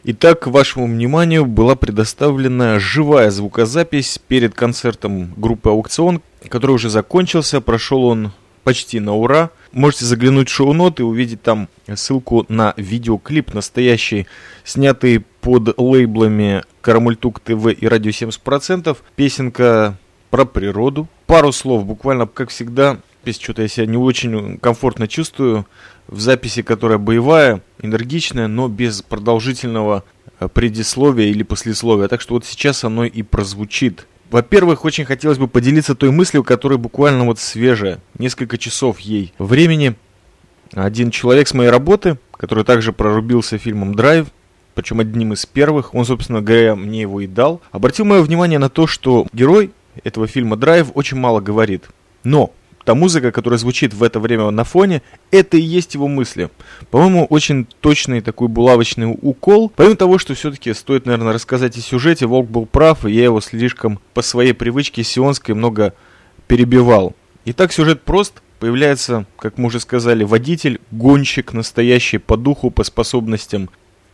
Итак, 0.05 0.47
вашему 0.47 0.85
вниманию 0.87 1.45
была 1.45 1.77
предоставлена 1.77 2.77
живая 2.77 3.31
звукозапись 3.31 4.19
перед 4.27 4.53
концертом 4.53 5.33
группы 5.37 5.69
«Аукцион», 5.69 6.21
который 6.49 6.73
уже 6.73 6.89
закончился, 6.89 7.61
прошел 7.61 8.03
он 8.03 8.33
почти 8.65 8.99
на 8.99 9.15
ура. 9.15 9.49
Можете 9.71 10.03
заглянуть 10.03 10.49
в 10.49 10.53
шоу-ноты 10.53 11.03
и 11.03 11.05
увидеть 11.05 11.41
там 11.41 11.69
ссылку 11.95 12.45
на 12.49 12.73
видеоклип 12.75 13.53
настоящий, 13.53 14.27
снятый 14.65 15.23
под 15.39 15.79
лейблами 15.79 16.63
Карамультук 16.81 17.39
ТВ 17.39 17.67
и 17.67 17.87
Радио 17.87 18.11
70%. 18.11 18.97
Песенка 19.15 19.97
про 20.29 20.43
природу. 20.43 21.07
Пару 21.27 21.53
слов, 21.53 21.85
буквально, 21.85 22.27
как 22.27 22.49
всегда, 22.49 22.97
если 23.23 23.41
что-то 23.41 23.61
я 23.61 23.69
себя 23.69 23.85
не 23.85 23.95
очень 23.95 24.57
комфортно 24.57 25.07
чувствую, 25.07 25.65
в 26.07 26.19
записи, 26.19 26.61
которая 26.61 26.97
боевая, 26.97 27.61
энергичная, 27.81 28.47
но 28.47 28.67
без 28.67 29.01
продолжительного 29.01 30.03
э, 30.39 30.47
предисловия 30.47 31.27
или 31.27 31.43
послесловия. 31.43 32.07
Так 32.07 32.21
что 32.21 32.35
вот 32.35 32.45
сейчас 32.45 32.83
оно 32.83 33.05
и 33.05 33.21
прозвучит. 33.23 34.07
Во-первых, 34.29 34.85
очень 34.85 35.05
хотелось 35.05 35.37
бы 35.37 35.47
поделиться 35.47 35.95
той 35.95 36.11
мыслью, 36.11 36.43
которая 36.43 36.79
буквально 36.79 37.25
вот 37.25 37.39
свежая. 37.39 37.99
Несколько 38.17 38.57
часов 38.57 38.99
ей 38.99 39.33
времени. 39.37 39.95
Один 40.73 41.11
человек 41.11 41.47
с 41.47 41.53
моей 41.53 41.69
работы, 41.69 42.17
который 42.31 42.63
также 42.63 42.93
прорубился 42.93 43.57
фильмом 43.57 43.93
«Драйв», 43.93 44.27
причем 44.73 44.99
одним 44.99 45.33
из 45.33 45.45
первых, 45.45 45.93
он, 45.93 46.03
собственно 46.03 46.41
говоря, 46.41 46.75
мне 46.75 47.01
его 47.01 47.21
и 47.21 47.27
дал, 47.27 47.61
обратил 47.71 48.05
мое 48.05 48.21
внимание 48.23 48.57
на 48.57 48.69
то, 48.69 48.87
что 48.87 49.27
герой 49.33 49.71
этого 50.03 50.25
фильма 50.25 50.57
«Драйв» 50.57 50.89
очень 50.95 51.17
мало 51.17 51.39
говорит. 51.41 51.85
Но 52.23 52.51
та 52.85 52.95
музыка, 52.95 53.31
которая 53.31 53.57
звучит 53.57 53.93
в 53.93 54.03
это 54.03 54.19
время 54.19 54.49
на 54.49 54.63
фоне, 54.63 55.01
это 55.31 55.57
и 55.57 55.61
есть 55.61 55.93
его 55.93 56.07
мысли. 56.07 56.49
По-моему, 56.91 57.25
очень 57.25 57.67
точный 57.81 58.21
такой 58.21 58.47
булавочный 58.47 59.17
укол. 59.21 59.71
Помимо 59.75 59.95
того, 59.95 60.17
что 60.17 60.33
все-таки 60.33 60.73
стоит, 60.73 61.05
наверное, 61.05 61.33
рассказать 61.33 61.77
о 61.77 61.81
сюжете, 61.81 62.25
Волк 62.25 62.49
был 62.49 62.65
прав, 62.65 63.05
и 63.05 63.11
я 63.11 63.25
его 63.25 63.41
слишком 63.41 63.99
по 64.13 64.21
своей 64.21 64.53
привычке 64.53 65.03
сионской 65.03 65.55
много 65.55 65.93
перебивал. 66.47 67.15
Итак, 67.45 67.73
сюжет 67.73 68.01
прост. 68.01 68.41
Появляется, 68.59 69.25
как 69.37 69.57
мы 69.57 69.65
уже 69.67 69.81
сказали, 69.81 70.23
водитель, 70.23 70.79
гонщик, 70.91 71.51
настоящий 71.51 72.17
по 72.17 72.37
духу, 72.37 72.71
по 72.71 72.85
способностям 72.85 73.69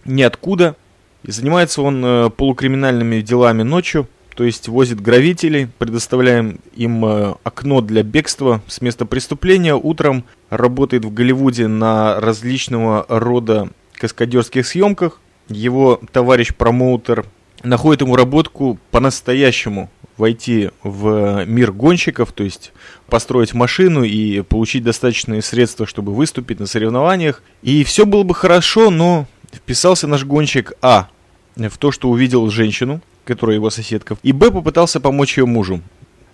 ниоткуда. 0.05 0.75
И 1.23 1.31
занимается 1.31 1.81
он 1.83 2.03
э, 2.03 2.29
полукриминальными 2.31 3.21
делами 3.21 3.61
ночью, 3.61 4.07
то 4.35 4.43
есть 4.43 4.67
возит 4.67 5.01
грабителей, 5.01 5.67
предоставляем 5.77 6.59
им 6.75 7.05
э, 7.05 7.35
окно 7.43 7.81
для 7.81 8.03
бегства 8.03 8.61
с 8.67 8.81
места 8.81 9.05
преступления. 9.05 9.75
Утром 9.75 10.23
работает 10.49 11.05
в 11.05 11.13
Голливуде 11.13 11.67
на 11.67 12.19
различного 12.19 13.05
рода 13.09 13.69
каскадерских 13.93 14.65
съемках. 14.65 15.19
Его 15.49 15.99
товарищ-промоутер 16.11 17.25
находит 17.63 18.01
ему 18.01 18.15
работку 18.15 18.79
по-настоящему 18.91 19.89
войти 20.17 20.69
в 20.83 21.45
мир 21.45 21.71
гонщиков, 21.71 22.31
то 22.33 22.43
есть 22.43 22.71
построить 23.07 23.53
машину 23.53 24.03
и 24.03 24.41
получить 24.41 24.83
достаточные 24.83 25.41
средства, 25.41 25.85
чтобы 25.85 26.13
выступить 26.13 26.59
на 26.59 26.67
соревнованиях. 26.67 27.41
И 27.61 27.83
все 27.83 28.05
было 28.05 28.23
бы 28.23 28.35
хорошо, 28.35 28.89
но 28.89 29.27
вписался 29.51 30.07
наш 30.07 30.25
гонщик 30.25 30.73
А 30.81 31.07
в 31.55 31.77
то, 31.77 31.91
что 31.91 32.09
увидел 32.09 32.49
женщину, 32.49 33.01
которая 33.29 33.55
его 33.55 33.69
соседка, 33.69 34.17
и 34.23 34.31
Б 34.31 34.51
попытался 34.51 34.99
помочь 34.99 35.37
ее 35.37 35.45
мужу. 35.45 35.81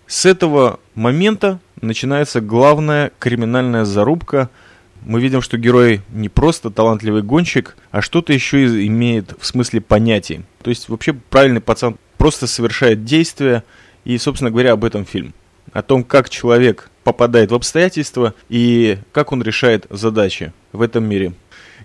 С 0.08 0.26
этого 0.26 0.80
момента 0.94 1.60
начинается 1.82 2.40
главная 2.40 3.12
криминальная 3.20 3.86
зарубка. 3.86 4.50
Мы 5.02 5.20
видим, 5.20 5.42
что 5.42 5.58
герой 5.58 6.02
не 6.10 6.30
просто 6.30 6.72
талантливый 6.72 7.22
гонщик, 7.22 7.76
а 7.92 8.02
что-то 8.02 8.34
еще 8.34 8.66
и 8.66 8.88
имеет 8.88 9.34
в 9.40 9.46
смысле 9.46 9.82
понятий. 9.82 10.42
То 10.64 10.70
есть 10.70 10.90
вообще 10.90 11.14
правильный 11.14 11.62
пацан 11.62 11.98
просто 12.18 12.48
совершает 12.48 13.04
действия, 13.04 13.64
и, 14.06 14.18
собственно 14.18 14.52
говоря, 14.52 14.72
об 14.72 14.86
этом 14.86 15.06
фильм. 15.06 15.34
О 15.74 15.82
том, 15.82 16.04
как 16.04 16.30
человек 16.30 16.90
попадает 17.04 17.52
в 17.52 17.56
обстоятельства 17.56 18.34
и 18.48 19.00
как 19.12 19.32
он 19.32 19.42
решает 19.44 19.86
задачи 19.90 20.54
в 20.72 20.82
этом 20.82 21.04
мире. 21.04 21.34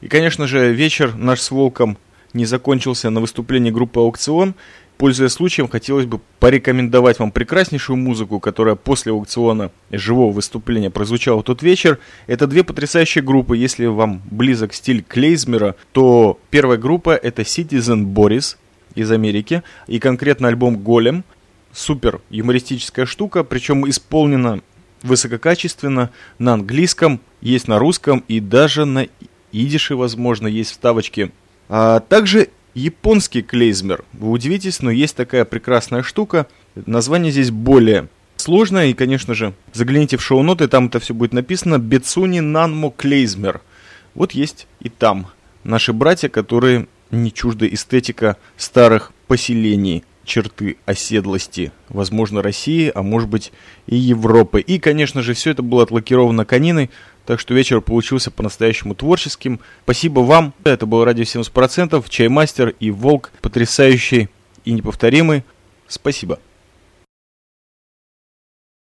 И, 0.02 0.08
конечно 0.08 0.46
же, 0.46 0.72
вечер 0.72 1.14
наш 1.16 1.40
с 1.40 1.50
Волком 1.50 1.98
не 2.32 2.44
закончился 2.44 3.10
на 3.10 3.20
выступлении 3.20 3.70
группы 3.70 4.00
«Аукцион». 4.00 4.54
Пользуясь 5.00 5.32
случаем, 5.32 5.66
хотелось 5.66 6.04
бы 6.04 6.20
порекомендовать 6.40 7.18
вам 7.18 7.32
прекраснейшую 7.32 7.96
музыку, 7.96 8.38
которая 8.38 8.74
после 8.74 9.12
аукциона 9.12 9.70
живого 9.90 10.30
выступления 10.30 10.90
прозвучала 10.90 11.42
тот 11.42 11.62
вечер. 11.62 11.98
Это 12.26 12.46
две 12.46 12.62
потрясающие 12.64 13.24
группы. 13.24 13.56
Если 13.56 13.86
вам 13.86 14.20
близок 14.30 14.74
стиль 14.74 15.02
Клейзмера, 15.02 15.74
то 15.92 16.38
первая 16.50 16.76
группа 16.76 17.16
это 17.16 17.40
Citizen 17.40 18.12
Boris 18.12 18.58
из 18.94 19.10
Америки 19.10 19.62
и 19.86 19.98
конкретно 19.98 20.48
альбом 20.48 20.76
Голем. 20.76 21.24
Супер 21.72 22.20
юмористическая 22.28 23.06
штука, 23.06 23.42
причем 23.42 23.88
исполнена 23.88 24.60
высококачественно 25.02 26.10
на 26.38 26.52
английском, 26.52 27.22
есть 27.40 27.68
на 27.68 27.78
русском 27.78 28.22
и 28.28 28.38
даже 28.38 28.84
на 28.84 29.06
идише, 29.50 29.96
возможно, 29.96 30.46
есть 30.46 30.72
вставочки. 30.72 31.32
А 31.70 32.00
также 32.00 32.50
японский 32.74 33.42
клейзмер. 33.42 34.04
Вы 34.12 34.30
удивитесь, 34.30 34.80
но 34.80 34.90
есть 34.90 35.16
такая 35.16 35.44
прекрасная 35.44 36.02
штука. 36.02 36.46
Название 36.74 37.32
здесь 37.32 37.50
более 37.50 38.08
сложное, 38.36 38.86
и, 38.86 38.94
конечно 38.94 39.34
же, 39.34 39.54
загляните 39.72 40.16
в 40.16 40.22
шоу-ноты, 40.22 40.68
там 40.68 40.86
это 40.86 40.98
все 41.00 41.14
будет 41.14 41.32
написано. 41.32 41.78
Бецуни 41.78 42.40
Нанмо 42.40 42.90
Клейзмер. 42.90 43.60
Вот 44.14 44.32
есть 44.32 44.66
и 44.80 44.88
там 44.88 45.28
наши 45.64 45.92
братья, 45.92 46.28
которые 46.28 46.86
не 47.10 47.32
чужды 47.32 47.68
эстетика 47.72 48.36
старых 48.56 49.12
поселений 49.26 50.04
черты 50.24 50.76
оседлости, 50.86 51.72
возможно, 51.88 52.42
России, 52.42 52.92
а 52.94 53.02
может 53.02 53.28
быть 53.28 53.52
и 53.86 53.96
Европы. 53.96 54.60
И, 54.60 54.78
конечно 54.78 55.22
же, 55.22 55.34
все 55.34 55.50
это 55.50 55.62
было 55.62 55.82
отлакировано 55.82 56.44
кониной, 56.44 56.90
так 57.30 57.38
что 57.38 57.54
вечер 57.54 57.80
получился 57.80 58.32
по-настоящему 58.32 58.96
творческим. 58.96 59.60
Спасибо 59.84 60.18
вам. 60.18 60.52
Это 60.64 60.84
был 60.84 61.04
радио 61.04 61.22
70%, 61.22 62.04
Чаймастер 62.08 62.74
и 62.80 62.90
Волк, 62.90 63.30
потрясающий 63.40 64.28
и 64.64 64.72
неповторимый. 64.72 65.44
Спасибо. 65.86 66.40